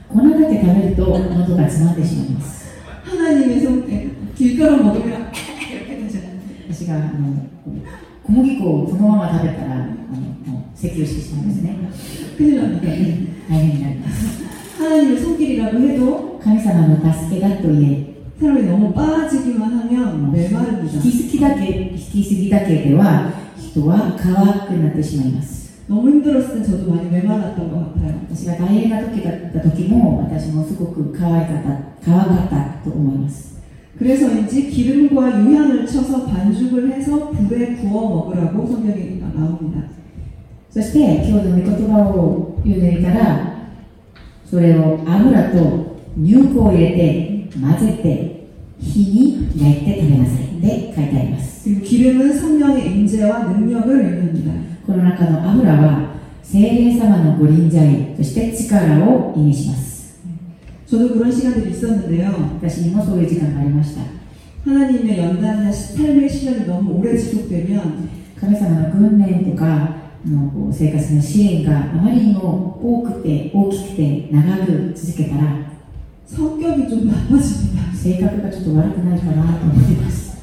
[0.08, 2.72] 粉だけ食べると喉が詰まってしまいます。
[6.70, 7.06] 私があの
[8.24, 11.76] 小麦粉をそのまま食べたらあのもう咳をしてしまうんですね
[13.48, 14.42] 大変になります
[16.42, 21.01] 神様の助けだと言え 사람이 너무 빠지기만 하면 引 메마릅니다.
[21.01, 28.13] きすぎだけ引きすぎだけでは人は乾くなってしまいます 너무 힘들었을 땐 저도 많이 메말랐던 것 같아요.
[28.29, 33.57] 私が大変な時だった時も私もすごく可愛かった可愛かったと思います
[33.97, 39.87] 그래서인지 기름과 유향을 쳐서 반죽을 해서 불에 구워 먹으라고 성경에 나옵니다.
[40.69, 43.71] そして今日の御言葉を読んでみたら
[44.45, 48.47] それを油と乳粉を入れて 混ぜて
[48.79, 54.51] 火に焼いて食べなさいで書いてあります 그리고 기름은 성령의 임재와 능력을 의미합니다.
[54.85, 60.17] この中の油は聖霊様のご臨在そして力を意味します
[60.87, 62.57] 저도 그런 시간들이 있었는데요.
[62.61, 64.01] 私にもそういう時間がありました
[64.63, 75.70] 하나님의 연단이나 삶의 시간이 너무 오래 지속되면 神様の訓練とかのこう生活の支援があまりにも多くて大きくて長く続けたら
[76.31, 77.77] 성격이 좀 나빠집니다.
[78.07, 80.37] 性格がちょっと悪くなるかなと思います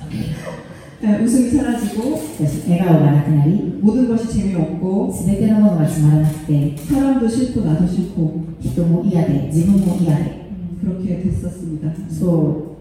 [1.00, 10.44] 네, 웃음이 사라지고 私笑顔がなくなり 모든 것이 재미없고 全てのものがつまらなくて 사람도 싫고 나도 싫고 人も嫌で自分も嫌で
[10.82, 11.88] 그렇게 됐었습니다.
[12.10, 12.76] そ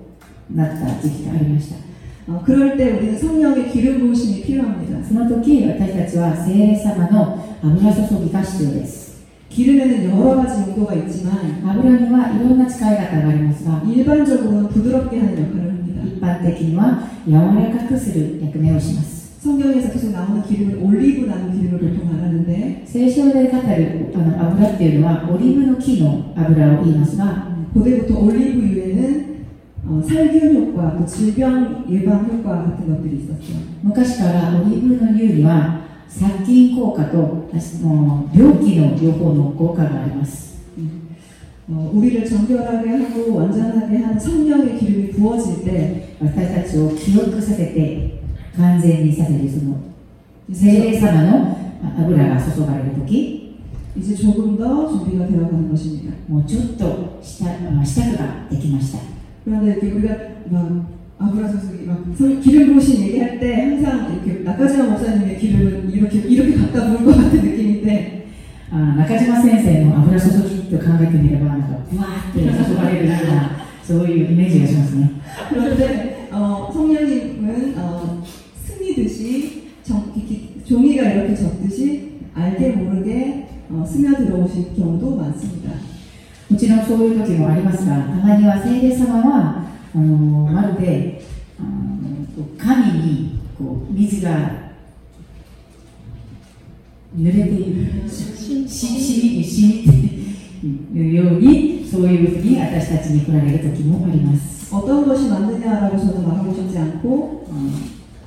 [0.52, 5.04] うなった時期がありました 어, 그럴 때 우리는 성령의 기름 부으심이 필요합니다.
[5.04, 9.07] その時私たちは聖霊様の油注ぎが必要です
[9.58, 16.04] 기름에는 여러 가지 용도가 있지만 油にはいろんな使い方がありますが 일반적으로는 부드럽게 하는 역할을 합니다.
[16.04, 29.34] 一般的には柔らかくする役目をします 성경에서 계속 나오는 기름을 올리브라는 기름을 보통 말하는데 聖書で語るあの油っていうのはオリーブの木の油を言いますが 고대부터 올리브유에는
[29.86, 33.58] 어, 살균 효과, 또 질병 예방 효과 같은 것들이 있었어요.
[33.84, 40.54] 昔からオリーブの油には 殺菌効果とあの病気の予防の効果があります
[41.70, 48.22] 어, 우리를 정결하게 하고 완전하게 하는 성령의 기름이 부어질 때 私たちを記憶させて
[48.58, 49.78] 完全にさせるその
[50.52, 53.44] 聖霊様のあ油が注がれる時
[53.96, 56.16] 이제 조금 더 준비가 되어가는 것입니다.
[56.28, 59.00] もうちょっとしたあ支度ができました
[59.46, 60.16] 그런데 이렇게 우리가
[60.50, 66.56] 막 아브라소스기 막 성- 기름 부으신 얘기할 때 항상 이렇게 나까지마 목사님의 기름은 이렇게 이렇게
[66.58, 68.28] 갖다 부은 것 같은 느낌인데
[68.72, 73.52] あ中島先生の油注ぎと考えてみればなんかブワーって注がれるような
[73.84, 75.12] そういうイメージがしますね
[75.50, 78.24] 그런데 어, 성령님은 어,
[78.66, 85.72] 스미듯이 정- 이렇게 종이가 이렇게 젖듯이 알게 모르게 어, 스며들어오실 경우도 많습니다.
[86.50, 89.66] もちろんそういう時もありますがたまには聖霊様は
[89.96, 90.08] あの
[90.52, 91.22] まるで
[91.60, 94.64] あのこう神にこう水が
[97.16, 107.48] 濡れているししししみているようにそういうふうに私たちに来られる時もあります 어떤 것이 맞느냐라고 저는 말하고 싶지 않고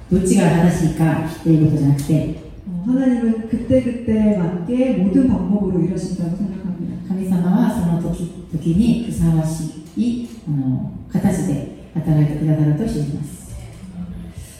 [0.09, 7.09] どっちが正しいかということじゃなくて 어, 하나님은 그때그때 맞게 모든 방법으로 일하신다고 생각합니다.
[7.09, 13.55] 神様はその時々にふさわしい あの形で働いてくださると信じます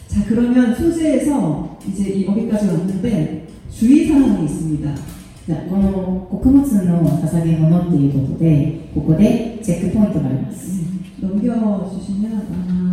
[0.09, 4.95] 자 그러면 소재에서 이제 이 여기까지 왔는데 주의사항이 있습니다.
[5.47, 10.83] じゃあこの穀物の捧げ物っていうことでここでチェックポイントがあります
[11.23, 12.93] 넘겨주시면 아,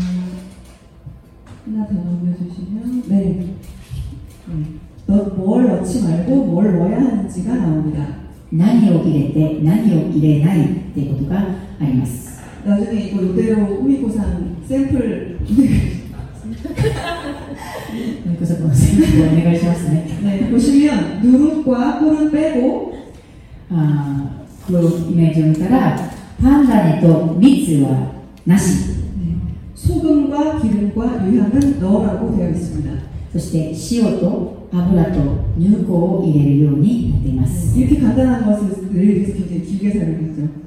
[1.65, 3.15] 하나 더 넘겨주시면 네.
[3.15, 3.55] 네.
[5.07, 8.23] 너, 뭘 넣지 말고 뭘 넣어야 하는지가 나옵니다.
[8.51, 11.45] 何を入れて何を入れないっていうことがあ
[11.81, 15.51] ります 나중에 이거 이대로 우미고상 샘플 と
[17.93, 22.93] いうことでお願いしますね 네, 보시면 누룩과 꿀은 빼고
[23.69, 24.81] あー この
[25.11, 25.97] イメージを見たら
[26.41, 28.13] パンダネと蜜は
[28.45, 29.35] なし 네.
[29.75, 32.91] 소금과 기름과 유향은 넣으라고 되어 있습니다.
[33.33, 35.19] そして塩と油と
[35.59, 40.66] 乳香を入れるようになっています 이렇게 간단한 것을 늘 굉장히 길게 설명했죠.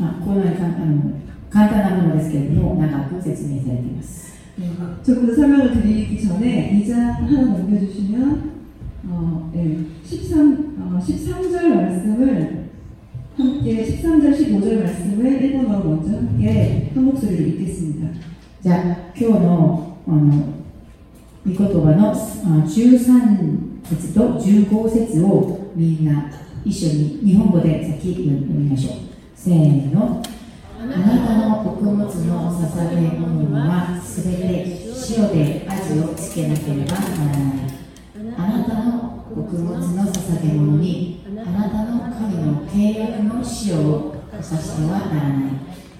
[0.00, 1.12] あこのようにかあの
[1.50, 4.26] 簡単なものですけれども長く説明されています
[4.58, 4.70] 네.
[5.04, 8.52] 조금 더 설명을 드리기 전에 2장 하나 넘겨주시면
[9.06, 9.84] 어, 네.
[10.02, 12.70] 13, 어, 13절 말씀을
[13.36, 18.08] 함께 13절 15절 말씀을 일본어로 먼저 함께 한 목소리로 읽겠습니다.
[18.62, 18.82] じゃあ
[19.14, 20.56] 今日のあの
[21.44, 26.30] 御言葉のあ13節と15節をみんな
[26.64, 28.94] 一緒に日本語で先読みましょう
[29.43, 30.21] せーの
[30.79, 30.93] あな
[31.25, 34.45] たの穀物の捧げ物はすべて
[35.09, 37.65] 塩で味をつけなければならない。
[38.37, 45.53] あなたの穀物の捧げ物にあなたの神の契約の塩をさしてはならない。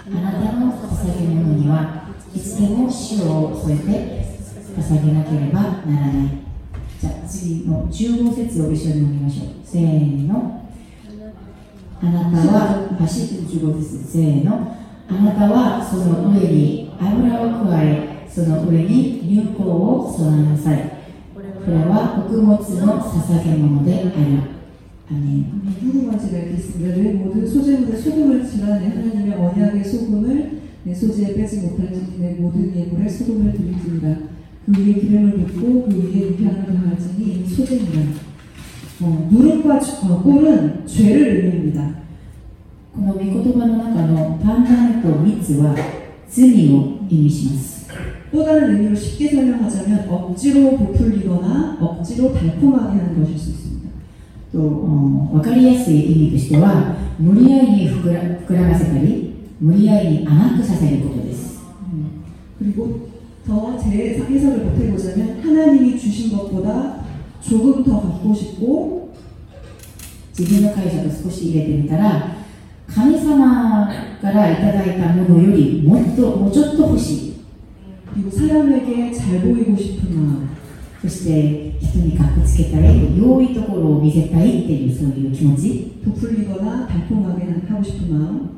[0.06, 3.90] あなたの捧げ物にはいつでも塩を添えて
[4.80, 6.30] 捧げなければならない。
[7.00, 9.48] じゃあ次の15節を一緒に読みましょう。
[9.66, 10.62] せーの
[12.03, 14.77] あなたは走って15節せーの
[15.09, 20.93] あなたはその上に油を加えその上に乳香を備えなさい
[21.35, 24.57] これは穀物の捧げ物である
[25.09, 26.97] アメン 한국말제가 있겠습니다.
[26.97, 33.09] 내 모든 소재물에 소금을 지라내 하나님의 언약의 소금을 내 소재에 빼지 못할지니 내 모든 예물에
[33.09, 34.17] 소금을 드릴지니라.
[34.67, 38.03] 그 위에 기름을 붓고 그 위에 유향을 더할지니 이 소재니라.
[39.03, 41.97] 어, 누룩과 주- 어, 꿀은 죄를 의미합니다.
[42.95, 45.75] この御言葉の中のパンダネと蜜は
[46.31, 47.87] 罪を意味します
[48.33, 53.87] 또 다른 의미로 쉽게 설명하자면 억지로 부풀리거나 억지로 달콤하게 하는 것일 수 있습니다.
[54.53, 61.61] とうん分かりやすい意味としては無理やりに膨ら膨らませたり無理やりに甘くさせることです
[61.93, 62.23] 음,
[62.59, 63.09] 그리고
[63.47, 63.91] 더 제
[64.27, 67.00] 해석을 보태보자면 하나님이 주신 것보다
[67.41, 69.15] 조금 더 갖고 싶고
[70.39, 72.37] 自分の解釈を少し入れてみたら
[72.89, 73.89] 神様
[74.21, 77.37] からいただいたものよりもっともうちょっと欲しい
[78.15, 80.49] 그리고 사람에게 잘 보이고 싶은 마음
[81.03, 88.51] そして人にかっこつけたい良いところを見せたいっていうそういう気持ち 부풀리거나 달콤하게 하고 싶은 마음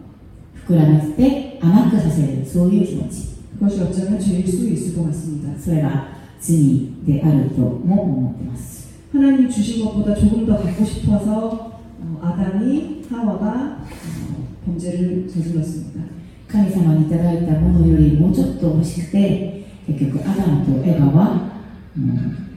[0.66, 5.48] 膨らませて甘くさせるそういう気持ち 그것이 어쩌면 죄일 수 있을 것 같습니다.
[5.58, 6.08] それが
[6.40, 8.71] 罪であるとも思ってます
[9.12, 16.18] 하나님 주신 것보다 조금 더 갖고 싶어서 어, 아담이 하와가 어, 범죄를 저질렀습니다.
[16.48, 21.50] 神様にいただいたものよりもうちょっと欲しくて結局アダムとエバは、
[21.96, 22.48] うん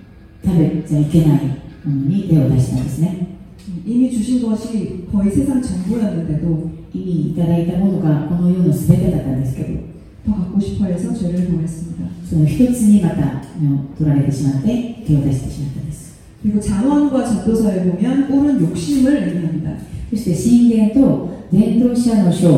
[0.44, 1.56] 食べちゃいけないも
[1.86, 3.38] のに手を出したんですね
[3.70, 9.80] 음, 이미 주신 것이 거의 세상 전부였는데도 意味いただいたものがこの世の全てだったんですけど
[10.26, 12.10] 더 갖고 싶어 해서 죄를 범했습니다.
[12.28, 15.85] その一つにまた目を取られてしまって手を出してしまったんです
[16.46, 19.92] 그리고 장원과 전도서에 보면 꼴은 욕심을 의미합니다.
[20.12, 22.52] そして神殿と伝道者の書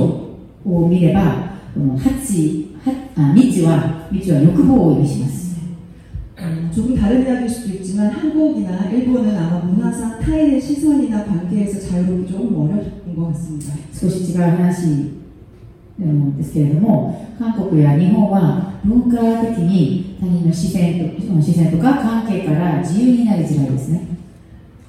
[0.66, 5.43] を見ればこの八はあ道は道は欲望を意味します
[6.39, 12.56] 음, 조금 다른 이야기일 수도 있지만 한국이나 일본은 아마 문화상 타인의 시선이나 관계에서 자유롭기 조금
[12.56, 13.74] 어려운 것 같습니다.
[13.93, 15.12] 少し違う話
[15.99, 24.08] なんですけれども韓国や日本は文化的に 他人の視線と視線とか関係から自由になりづらいですね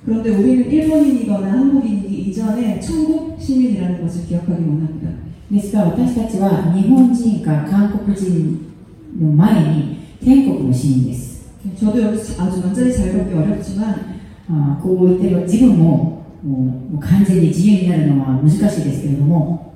[0.04, 5.08] 그런데 우리는 일본인이거나 한국인이기 이전에 천국 시민이라는 것을 기억하기 원합니다.
[5.50, 8.72] ですが私たちは日本人か韓国人
[9.20, 11.44] の前に天国の市民です
[11.78, 14.14] 저도 여기서 아주 완전히 자유롭기 어렵지만
[14.48, 19.74] あーこう言って自分ももうもう完全に自由になるのは難しいですけれども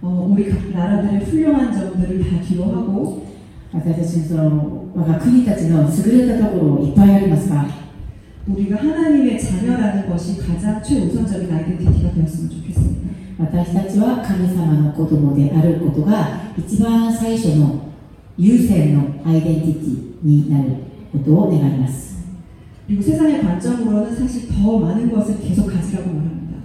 [0.00, 3.26] 어, 우리 각 나라들의 훌륭한 점들을 다 기록하고
[3.72, 7.66] 私たちのその我が国たちの優れたところいっぱいありますが
[8.48, 13.06] 우리가 하나님의 자녀라는 것이 가장 최우선적인 아이덴티티가 되었으면 좋겠습니다.
[13.38, 17.92] 私たちは神様の子供であることが一番最初の
[18.38, 20.76] 優先のアイデンティティになる
[21.12, 22.16] ことを願います
[22.86, 26.56] 그리고 세상의 관점으로는 사실 더 많은 것을 계속 가지라고 말합니다.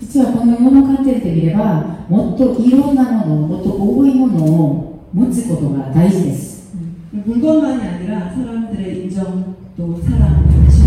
[0.00, 6.76] 実はこの世の観点で見ればもっといろんなものをもっと多いものを 持つことが大事です
[7.12, 10.86] 물건만이 아니라 사람들의 인정 또 사랑, 관심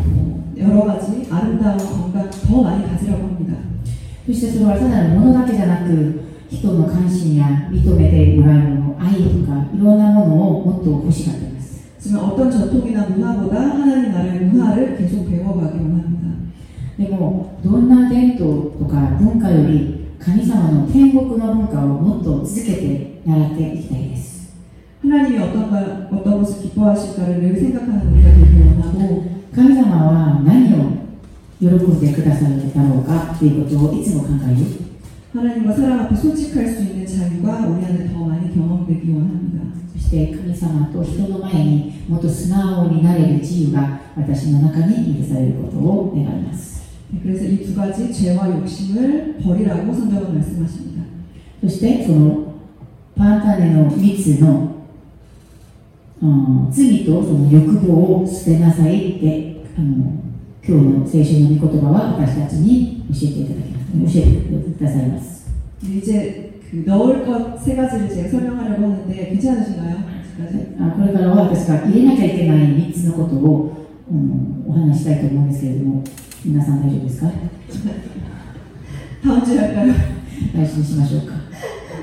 [0.00, 3.54] 어, 여러 가지 아름다운 건강 더 많이 가지라고 합니다.
[4.26, 16.26] そしてそれはただのものだけじゃなく人の関心や認めてもらうもの愛とかいろんなものをもっと欲しがっています 하지만 어떤 전통이나 문화보다 하나님 나라의 문화를 계속 배워가기 원합니다.
[16.98, 24.54] でもどんな伝統とか文化より 神様の天国の文化をもっと続けて習っていきたいです
[25.02, 31.06] 하나님이 어떤, 걸, 어떤 것을 기뻐하실까를 늘 생각하는 우리가 되기 원하고 神様は何を
[31.60, 34.86] 喜んでくださるだろうかということをいつも考える
[35.32, 39.64] 하나님과 사람 앞에 솔직할 수 있는 자유가 우리 안에 더 많이 경험되기 원합니다.
[39.92, 46.79] そして神様と人の前にもっと素直になれる自由が私の中に許されることを願います 네,
[47.22, 51.02] 그래서 이 두 가지 죄와 욕심을 버리라고 성경은 말씀하십니다.
[51.62, 52.54] そしてその
[53.16, 54.84] パンタネの蜜の、
[56.22, 60.12] うん、罪とその欲望を捨てなさいってあの
[60.66, 65.46] 今日の聖書の御言葉は私たちに教えていただきます教えてくださいます
[65.82, 69.96] 네, 이제 그 넣을 것 세 가지를 제가 설명하려고 하는데 괜찮으신가요?
[70.38, 70.76] 아직까지?
[70.80, 76.04] あこれからは私が入れなきゃいけない3つのことを、うん、お話ししたいと思うんですけれども
[76.44, 77.30] 皆さん大丈夫ですか
[79.22, 79.92] 다음 주에 할까요?
[80.54, 81.34] 来週にしましょうか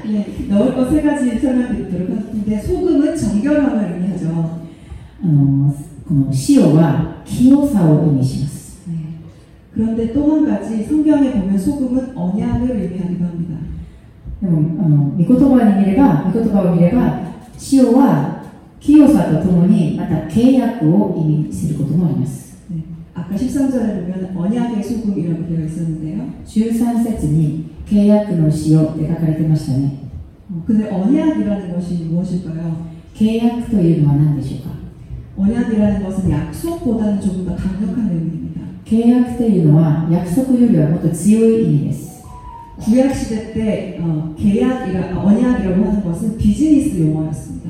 [0.06, 4.28] 네, 넣을 것 세 가지 설명드리도록 할 텐데 소금은 정결함을 의미하죠.
[5.24, 5.74] あの
[6.06, 8.94] この塩は清さを意味します 네.
[9.74, 13.56] 그런데 또 한 가지 성경에 보면 소금은 언약을 의미하기도 합니다.
[14.42, 17.18] でもあの御言葉に見れば御言葉を見れば
[17.72, 18.44] 塩は
[18.82, 22.47] 清さとともにまた契約を意味することもあります 네.
[23.18, 26.34] 아까 13절에 보면 언약의 소금이라고 되어 있었는데요.
[26.46, 30.00] 13節に契約の塩って書かれてましたね
[30.52, 32.88] 어, 근데 언약이라는 것이 무엇일까요?
[33.14, 34.74] 契約というのは何でしょうか
[35.38, 38.62] 언약이라는 것은 약속보다는 조금 더 강력한 의미입니다.
[38.86, 42.24] 契約というのは約束よりはもっと強い意味です
[42.80, 47.64] 구약 시대 때 어, 계약이라 아, 언약이라고 하는 것은 비즈니스 용어였습니다.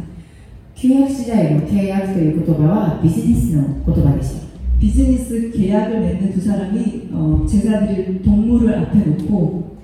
[0.83, 4.46] 旧約時代の契約という言葉はビジネスの言葉でした
[4.79, 9.77] 비즈니스 계약을 맺는 두 사람이 어, 제자들이 동물을 앞에 놓고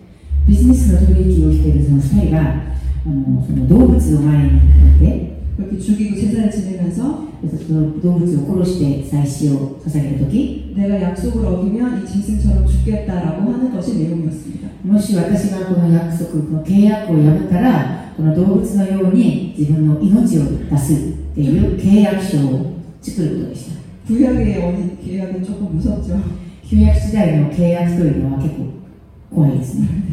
[0.48, 4.60] ビジネスの取引をしているその2人があのその動物を前に
[4.98, 14.70] 置いて 이렇게 죽이고 제사를 지내면서 その動物を殺して祭祀を捧げた時 내가 약속을 어기면 이 짐승처럼 죽겠다라고 하는 것이 내용이었습니다.
[14.84, 20.98] もし私がこの約束この契約を破ったらこの動物のように自分の命を出すっ
[21.36, 23.73] ていう契約書を作ることでした
[24.08, 26.20] 구약의 언 계약은 조금 무섭죠.
[26.70, 28.66] 旧約時代の契約というのは結構
[29.34, 29.88] 怖いですね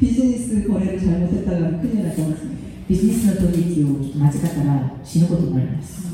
[0.00, 2.64] 비즈니스 거래를 잘못했다가 큰일 날 것 같습니다.
[2.88, 6.06] ビジネスの取引をちょっと間違ったら死ぬこともあります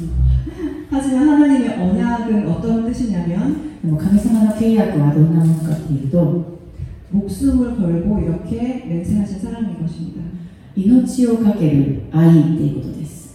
[0.90, 6.58] 하지만 하나님의 언약은 어떤 뜻이냐면 でも神様の契約はどんなものかというと
[7.10, 10.20] 목숨을 걸고 이렇게 맹세하신 사랑인 것입니다.
[10.76, 13.34] 命をかける愛っていうことです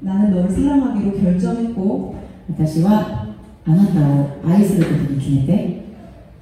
[0.00, 2.16] 나는 너를 사랑하기로 결정했고
[2.50, 3.26] 私は
[3.64, 5.86] あなたを愛することに決めて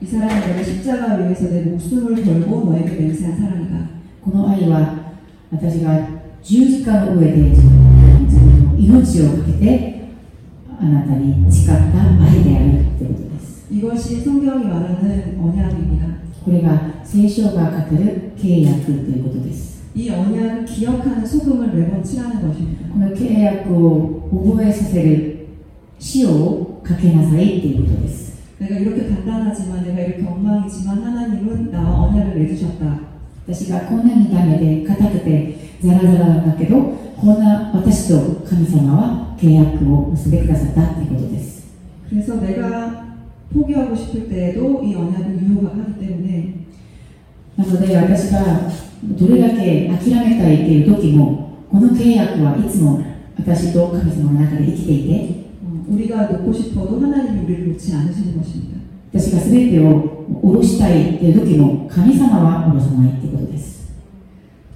[0.00, 3.88] 이 사랑은 내가 십자가 위에서 내 목숨을 걸고 너에게 맹세한 사랑이다.
[4.22, 5.14] この愛は
[5.50, 6.08] 私が
[6.42, 10.08] 十字架の上で自分の命をかけて
[10.80, 16.06] あなたに誓った愛であるということです 이것이 성경이 말하는 언약입니다.
[16.44, 22.88] これが聖書が語る契約ということです 이 언약을 기억하는 소금을 매번 칠하는 것입니다.
[22.92, 25.37] この契約を覚えさせる
[26.14, 33.14] 塩をかけなさいということです 내가 이렇게 단단하지만 내가 이렇게 엉망이지만 하나님은 나와 언약을 맺으셨다.
[33.46, 41.64] 私がこんなにダメで硬くてザラザラなんだけどこんな私と神様は契約を結んでくださったということです
[42.08, 43.16] 그래서 내가
[43.52, 46.54] 포기하고 싶을 때에도 이 언약을 유효하기 때문에
[47.56, 48.70] なので私が
[49.04, 53.04] どれだけ諦めたいっていう時もこの契約はいつも
[53.38, 55.47] 私と神様の中で生きていて 어,
[55.88, 58.74] 우리가 놓고 싶어도 하나님이 우리를 놓지 않으시는 것입니다.
[59.14, 63.94] 私が全てを下ろしたいっていう時も神様は下ろさないっていうことです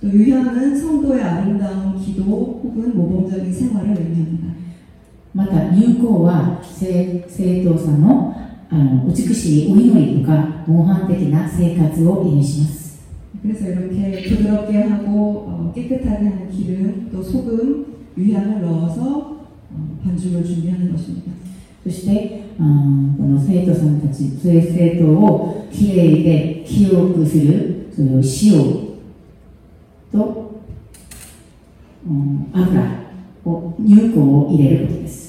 [0.00, 4.54] 또 유향은 성도의 아름다운 기도 혹은 모범적인 생활을 의미합니다.
[5.34, 8.34] また入校は生生徒さんの
[8.70, 13.00] あの美しいお祈りとか模範的な生活を意味します
[13.42, 17.86] 그래서 이렇게 부드럽게 하고 어, 깨끗하게 하는 기름 또 소금
[18.16, 19.41] 유향을 넣어서
[19.72, 21.32] 어, 반죽을 준비하는 것입니다.
[21.84, 28.88] そして、あーこの生徒さんたち、生生徒をきれいで清くする、その塩
[30.12, 30.60] と、
[32.06, 32.82] うん油
[33.44, 35.28] を、乳香を入れることです。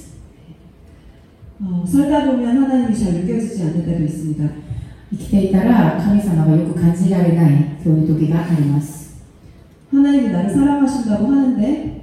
[1.61, 4.49] 어, 살다 보면 하나님이 잘 느껴지지 않는 때도 있습니다.
[5.11, 9.21] 生きていたら神様がよく感じられない、そういう時があります。
[9.91, 12.02] 하나님이 나를 사랑하신다고 하는데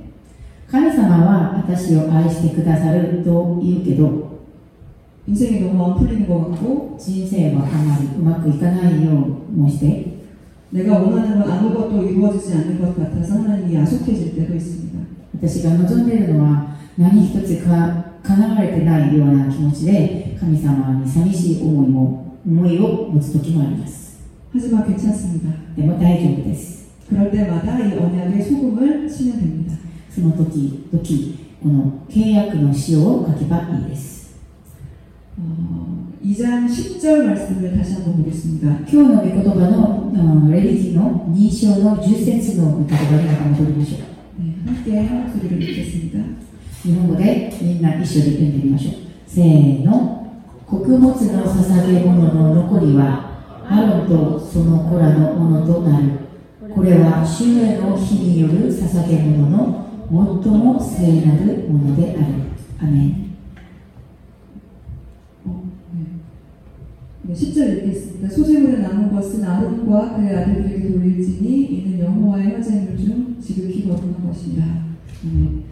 [0.71, 4.27] 神様は私を愛してくださると言うけど、
[5.29, 10.17] 인생이 너무 안 풀리는 것 같고 人生はあまりうまくいかないようもして
[10.71, 14.99] 내가 원하는 건 아무것도 이루어지지 않는 것 같아서 하나님이 야속해질 때도 있습니다.
[15.35, 24.21] 私が望んでいるのは何一つか叶われてないような気持ちで神様に寂しい思いも思いを持つ時もあります
[24.53, 25.51] 하지만 괜찮습니다.
[25.77, 29.75] でも大丈夫です 그럴 때마다 이 언약의 소금을 치면 됩니다.
[30.11, 34.37] その時々この契約の塩を書けばいいです
[35.39, 38.67] 어, 2장 10절 말씀을 다시 한번 보겠습니다.
[38.89, 44.01] 今日の御言葉のうんレビキの認証の10節の御言葉にまた戻りましょう
[44.41, 46.19] 네, 함께 한 목소리를 읽겠습니다.
[46.83, 48.95] 日本語でみんな一緒に読んでみましょう
[49.27, 50.27] せーの
[50.67, 53.27] 穀物の捧げ物の残りは
[53.69, 56.05] アロンとその子らのものとなる
[56.73, 62.35] これは主への日による捧げ物の 最も聖なるものである
[62.79, 63.27] アメン
[67.27, 68.29] 네, 10절 읽겠습니다.
[68.29, 74.65] 소재물에 남은 것은 아론과 그의 아들들에게 돌릴지니 이는 여호와의 화제물 중 지극히 거룩한 것이라.
[74.65, 75.65] 네.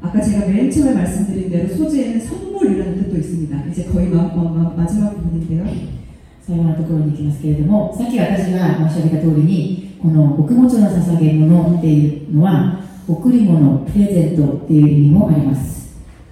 [0.00, 3.66] 아까 제가 맨 처음에 말씀드린 대로 소재에는 선물이라는 뜻도 있습니다.
[3.66, 5.64] 이제 거의 마, 마, 마, 마지막 부분인데요.
[6.46, 15.76] 最後のところに行きますけれどもさっき私が申し上げた通りにこの穀物の捧げ物っていうのは 贈り物プレゼントっていう意味もあります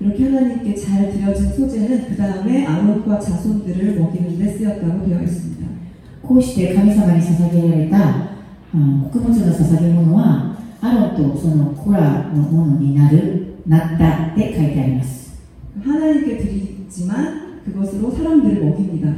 [0.01, 5.67] 이렇게 하나님께 잘 드려진 소재는 그 다음에 아론과 자손들을 먹이는 데 쓰였다고 되어 있습니다.
[6.23, 8.35] こうして神様に捧げられた
[8.75, 15.39] うん穀物の捧げ物はアロンとその子らのものになるなったって書いてあります
[15.85, 19.15] 하나님께 드리지만 그것으로 사람들을 먹입니다.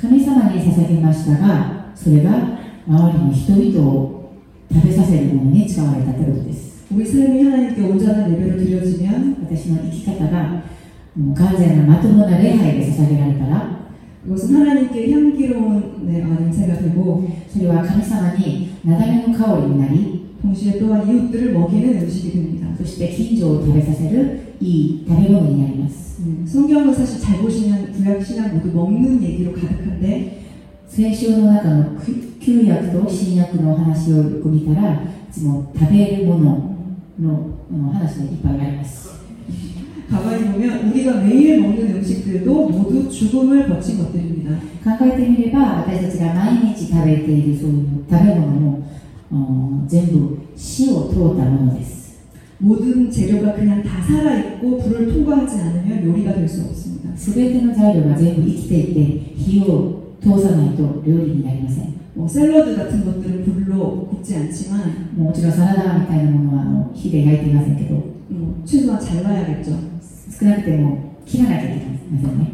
[0.00, 2.30] 神様に捧げましたがそれが
[2.86, 4.32] 周りの人々を
[4.72, 10.62] 食べさせるものに使われたということです 우리 삶이 하나님께 온전한 예배로 드려지면 私の生き方が
[11.14, 13.76] もう完全なまともな礼拝で捧げられたら
[14.24, 22.66] 그것은 하나님께 향기로운 네, 어, 냄새가 되고 それは神様になだめの香りになり 동시에 또한 이웃들을 먹이는 음식이 됩니다.
[22.76, 30.42] そして近所を食べさせるいい食べ物になります 네, 성경을 사실 잘 보시면 구약 신약 모두 먹는 얘기로 가득한데
[30.88, 32.00] 聖書の中の
[32.40, 34.98] 旧約と新約の話をよく見たらい
[35.30, 36.76] つも食べるもの
[37.20, 39.16] のあの話がいっぱいあります
[40.10, 44.50] 가만히 보면 우리가 매일 먹는 음식들도 모두 죽음을 거친 것들입니다.
[44.84, 48.88] 考えてみれば私たちが毎日食べているそういう食べ物も
[49.32, 52.20] あ全部死を通ったものです
[52.60, 57.10] 모든 재료가 그냥 다 살아있고 불을 통과하지 않으면 요리가 될 수 없습니다.
[57.16, 59.00] すべての材料が全部生きていて
[59.36, 67.94] 火を 通さないと料理になりません 뭐 샐러드 같은 것들은 불로 굽지 않지만 もちろんサラダみたいなものはあの火で焼いていませんけど
[68.28, 69.96] 뭐 최소한 잘라야겠죠.
[70.38, 72.52] 少なくても切らなきゃいけませんね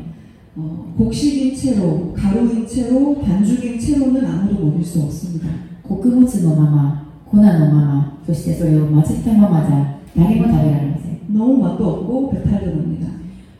[0.54, 5.48] 어, 곡식인 채로, 가루인 채로, 반죽인 채로는 아무도 먹일 수 없습니다.
[5.82, 13.08] 穀物のまま粉のままそしてそれを混ぜたままじゃ誰も食べられません 너무 맛도 없고 배탈도 납니다.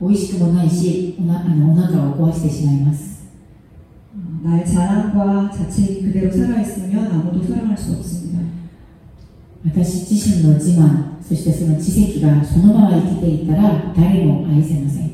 [0.00, 3.15] 美味しくもないしおなあのお腹を壊してしまいます 어,
[4.42, 8.32] 나의 자랑과 자책이 그대로 살아있으면 아무도 사랑할 수 없습니다.
[9.64, 15.12] 私自身の自慢そしてその知識がそのまま生きていたら誰も愛せません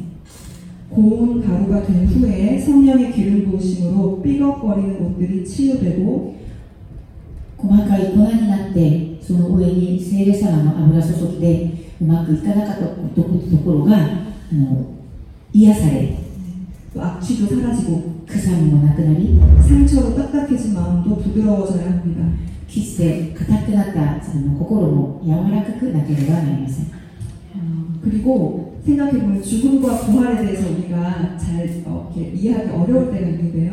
[0.89, 6.39] 고운 가루가 된 후에 성령의 기름 부으심으로 삐걱거리는 옷들이 치유되고
[7.59, 14.95] 細かい粉になってその上に聖霊様の油注ぎでうまくいかなかったところがあの
[15.53, 16.17] 癒され
[16.95, 22.23] 또 악취도 사라지고 臭みもなくなり 상처로 딱딱해진 마음도 부드러워져야 합니다.
[22.69, 26.87] 切って硬くなったその心も柔らかくなければなりません
[27.55, 33.73] 어, 그리고 생각해보면 죽음과 부활에 대해서 우리가 잘 어, 이렇게 이해하기 어려울 때가 있는데요.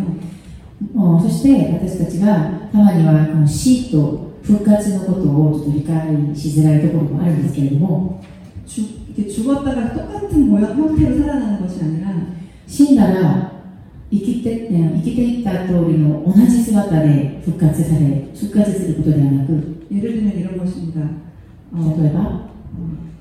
[0.94, 8.22] もうそして私たちがたまにはこの死と復活のことをちょっと理解しづらいところもあるんですけれども
[8.66, 12.28] 죽, 이렇게 죽었다가 똑같은 모양, 형태로 살아나는 것이 아니라
[12.68, 13.52] 死んだら
[14.12, 21.02] 生きてえ生きていった通りの同じ姿で復活され復活することではなく 예를 들면 이런 것입니다.
[21.74, 22.50] 어, 例えば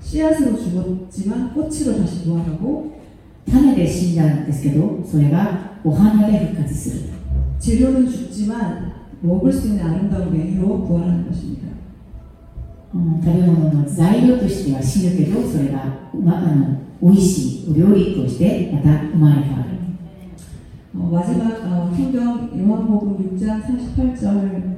[0.00, 2.92] 씨앗으로 죽었지만 꽃으로 다시 부활하고
[3.50, 7.10] 種で死んだんですけどそれがお花で復活する
[7.58, 8.92] 재료는 죽지만
[9.22, 11.64] 먹을 수 있는 아름다운 메뉴로 부활하는 것입니다.
[12.94, 15.84] うん食べ物の材料としては死ぬけどそれが、
[16.14, 19.74] ま、あの美味しいお料理としてまた生まれ変わる
[20.98, 24.74] 어, 마지막 어, 성경 요한복음 6장 38절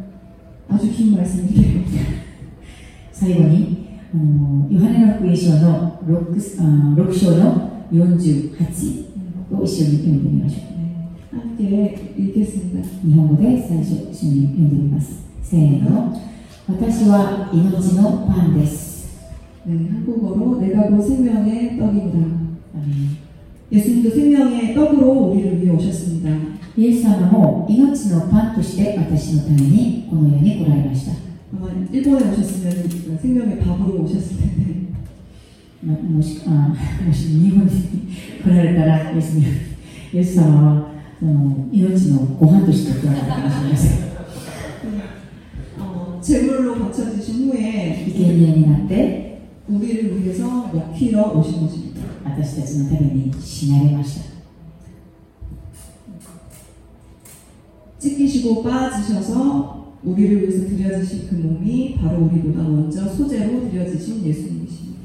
[0.69, 1.85] 아주 긴 말씀인데요.
[3.13, 10.77] 最後に、うんヨハネの福音書の 6, あ6章の48 を一緒に読んでみましょ
[11.37, 12.81] 함께 읽겠습니다.
[12.81, 16.21] う日本語で最初一緒に読んでみますせーの
[16.69, 18.97] 私は命のパンです
[19.67, 22.19] 네, 한국어로 내가 곧 생명의 떡입니다.
[22.75, 23.19] アメン
[23.71, 26.57] 예수님도 생명의 떡으로 우리를 위해 오셨습니다.
[26.77, 31.13] イエス様も命のパンとして私のためにこの世に来られました。
[31.55, 34.87] 아마 일본에 오셨으면 생명의 밥으로 오셨을 텐데
[35.83, 36.51] まもしあ
[37.05, 37.73] もし日本に
[38.43, 39.47] 来られたらイエスに
[40.13, 44.07] イエス様はその命のご飯として来られたかもしれません。
[45.79, 51.90] 어, 제물로 바쳐지신 후에 生贄になって 우리를 위해서 먹히러 오신 것입니다.
[52.31, 54.37] 私たちのために死なれました。
[57.99, 64.97] 찢기시고 빠지셔서 우리를 위해서 드려지신 그 몸이 바로 우리보다 먼저 소재로 드려지신 예수님이십니다.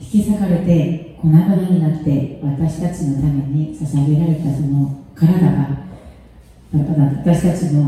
[0.00, 5.82] 引き裂かれて粉々になって私たちのために捧げられたその体が
[6.74, 6.78] あ
[7.24, 7.82] 私たちの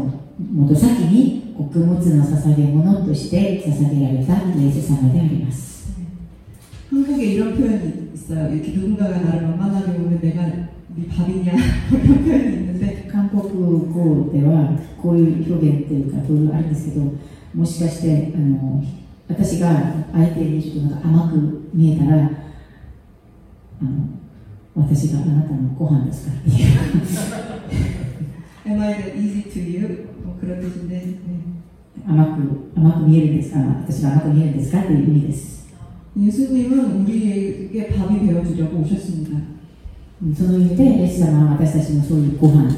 [0.53, 5.78] もと先に穀物の捧げ物として捧げられたイエス様であります。
[6.91, 8.55] 한국에 이런 표현이 있어요.
[8.55, 10.47] 이렇게 누군가가 나를 만만하게 보면 내가
[10.97, 11.53] 네 밥이냐
[11.91, 17.13] 뭐 이런 표현이 있는데 韓国語ではこういう表現っていうかこういうのあるんですけど
[17.55, 18.83] もしかしてあの
[19.29, 19.69] 私が
[20.13, 24.09] 相手にちょっとなんか甘く見えたらあの
[24.75, 26.57] 私があなたのご飯ですかっていう
[28.67, 30.09] Am I that easy to you?
[30.25, 31.55] 뭐 그런 뜻인데 네.
[32.07, 35.58] 甘く甘く見えるんですか私が甘く見えるんですかっていう意味です
[36.19, 39.55] 예수님은 우리에게 밥이 되어주려고 오셨습니다.
[40.23, 42.71] うんその意味でイエス様は私たちのそういうご飯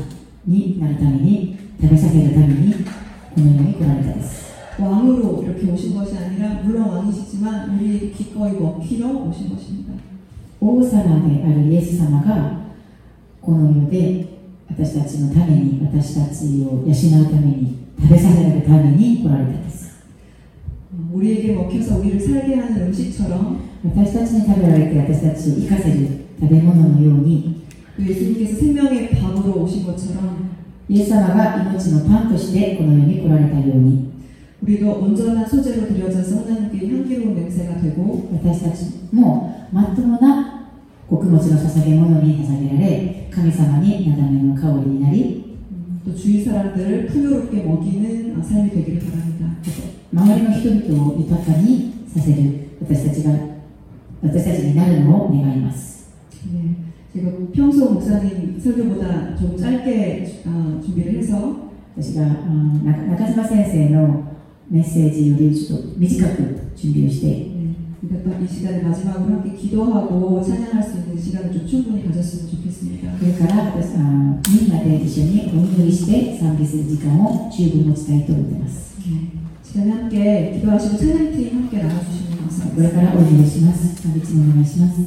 [0.47, 4.47] になるために食べさせるためにこの世に来られたです
[4.79, 9.93] 왕으로 이렇게 오신 것이 아니라 물론 왕이시지만 우리 기꺼이 먹히러 오신 것입니다.
[10.61, 12.67] 王様であるイエス様が
[13.41, 14.27] この世で
[14.69, 19.80] 私たちのために私たちを養うために食べさせられるために来られたんです 어,
[21.13, 26.09] 우리에게 먹혀서 우리를 살게 하는 음식처럼 私たちに食べられて私たちを生かせる
[26.41, 27.67] 食べ物のように
[27.97, 30.51] 또 예수님께서 생명의 밥으로 오신 것처럼
[30.89, 34.13] イエス様が命のパンとしてこの世に来られたように
[34.63, 40.71] 우리도 온전한 소재로 드려져서 하나님께 향기로운 냄새가 되고 私たちもまっとうな
[41.09, 45.50] 穀物の捧げ物に捧げられ神様になだめの香りになり 음,
[46.05, 49.57] 또 주위 사람들을 풍요롭게 먹이는 어, 삶이 되기를 바랍니다.
[50.13, 53.33] 周りの人々を豊かにさせる私たちが
[54.23, 56.09] 私たちになるのを願います
[56.51, 56.75] 네,
[57.13, 64.25] 제가 평소 목사님 설교보다 좀 짧게 어, 준비를 해서 私があー中中島先生の
[64.71, 66.43] メッセージよりちょっと短く
[66.77, 67.50] 準備をして 네, 그러니까
[68.43, 73.17] 이 시간에 마지막으로 함께 기도하고 찬양할 수 있는 시간을 좀 충분히 가졌으면 좋겠습니다.
[73.19, 79.33] それから私あーみんなで一緒にお祈りして賛美する時間を十分持ちたいと思っています 네,
[79.65, 82.37] 시간에 함께 기도하시고 찬양팀 함께 나눠주시면
[82.77, 83.19] これから 감사하겠습니다.
[83.19, 85.01] お祈りします賛美チームお願いします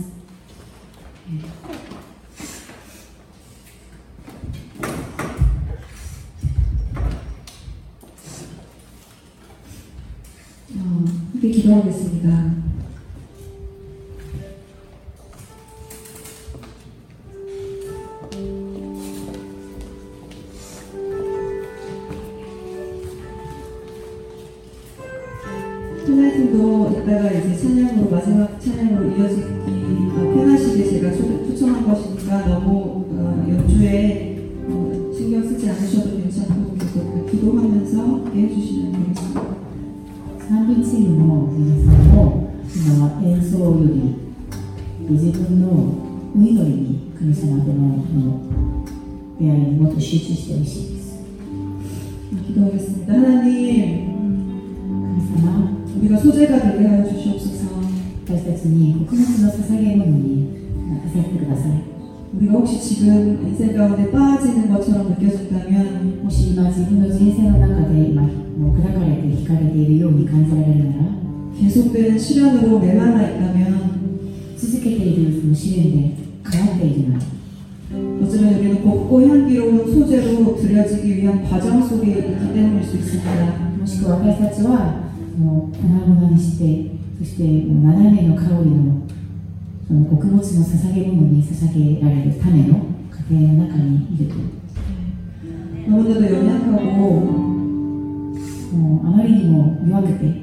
[10.75, 12.62] 어, 함께 기도하겠습니다.
[43.73, 44.15] は演奏より
[45.07, 48.85] ご自分のお祈りに神様とのその
[49.39, 51.09] 出会いにもっと集中してほしいです
[52.29, 53.13] 기도하겠습니다.
[53.13, 54.05] 하나님,
[55.17, 55.45] 神様
[55.97, 57.69] 우리가 소재가 되게 하여 주시옵소서.
[58.27, 61.81] 私たちに穀物の捧げ物になさってください
[62.37, 71.22] 우리가 혹시 지금 인생 가운데 빠지는 것처럼 느껴진다면 もし今自分の人生の中で今もう砕かれて引かれているように感じられるなら
[71.59, 76.15] 계속되는 시련으로 메말라 있다면 続けているその試練で
[76.49, 77.23] 変わっているなら
[78.21, 83.69] 어쩌면 우리는 곱고 향기로운 소재로 드려지기 위한 과정 속에 있기 때문일 수 있습니다.
[83.79, 89.07] もしくは私たちはもう粉々にしてそしてもう斜めの香りの
[89.87, 92.85] その穀物の捧げ物に捧げられるための
[93.31, 94.35] 家庭の中にいると
[95.89, 97.49] 너무나도 연약하고
[98.71, 100.42] もうあまりにも弱くて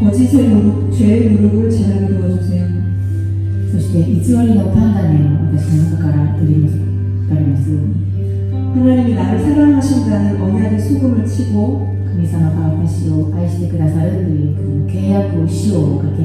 [0.00, 2.66] 거짓의 누룩, 죄의 누룩을 제하게 도와주세요
[3.70, 6.68] そして偽りの判断を私の中から取り除
[7.28, 8.12] かれますように
[8.74, 16.22] 하나님이 나를 사랑하신다는 언약의 소금을 치고 神様が私を愛してくださるというこの契約を塩をかけ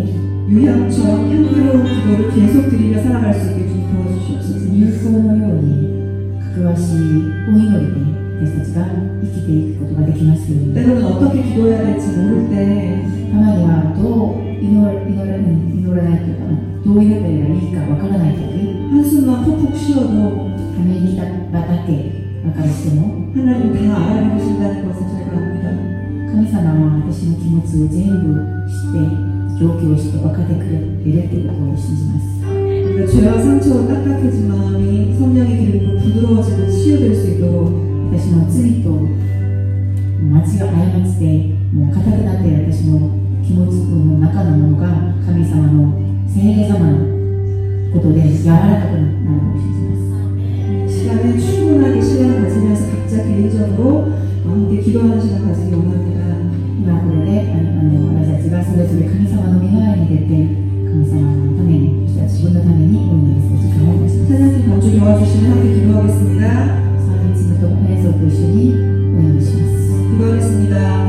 [0.49, 8.00] 유향처럼 향기로운 기도를 계속 드리며 살아갈 수 있게 좀 도와주시옵소서 友好のようにかくわしいお祈りで
[8.41, 8.85] 私たちが
[9.21, 13.01] 生きていくことができますように 때로는 어떻게 기도해야 될지 모를 때
[13.31, 16.49] たまにはどう祈ら祈ら祈らないというか
[16.85, 18.55] どう祈ったらいいかわからないとき
[18.93, 21.91] 한숨만 푹푹 쉬어도 ためにだだけ
[22.45, 25.65] ばかりしても 하나님 다 알아보신다는 것을 제가 압니다
[26.31, 28.37] 神様は私の気持ちを全部
[28.69, 29.01] 知って
[29.59, 38.89] 状況を知って分かってくれるということを信じます 우리가 죄와 상처로 딱딱해진 마음이 성령의 기름으로 부드러워지고 치유될 수 있도록 私の罪と
[40.19, 43.11] 間違い過ちでもう硬くなっている私の
[43.45, 44.87] 気持ちの中のものが
[45.25, 45.93] 神様の
[46.27, 54.11] 聖霊様のことで柔らかくなるのを信じます 시간에 충분하게 시간을 가지면서 각자 개인적으로
[54.43, 56.17] 함께 기도하는 시간 가지기 원합니다
[56.79, 60.31] 今これであのあの私たちがそれぞれ神様の御前に出て
[60.89, 66.80] 神様のためにそして自分のためにお祈りする時間をいたします 하나님 간주 도와주시면 함께 기도하겠습니다
[67.22, 68.74] 가르침을 동반해서 오시니
[69.14, 70.10] 오셨습니다.
[70.10, 71.01] 기도하겠습니다.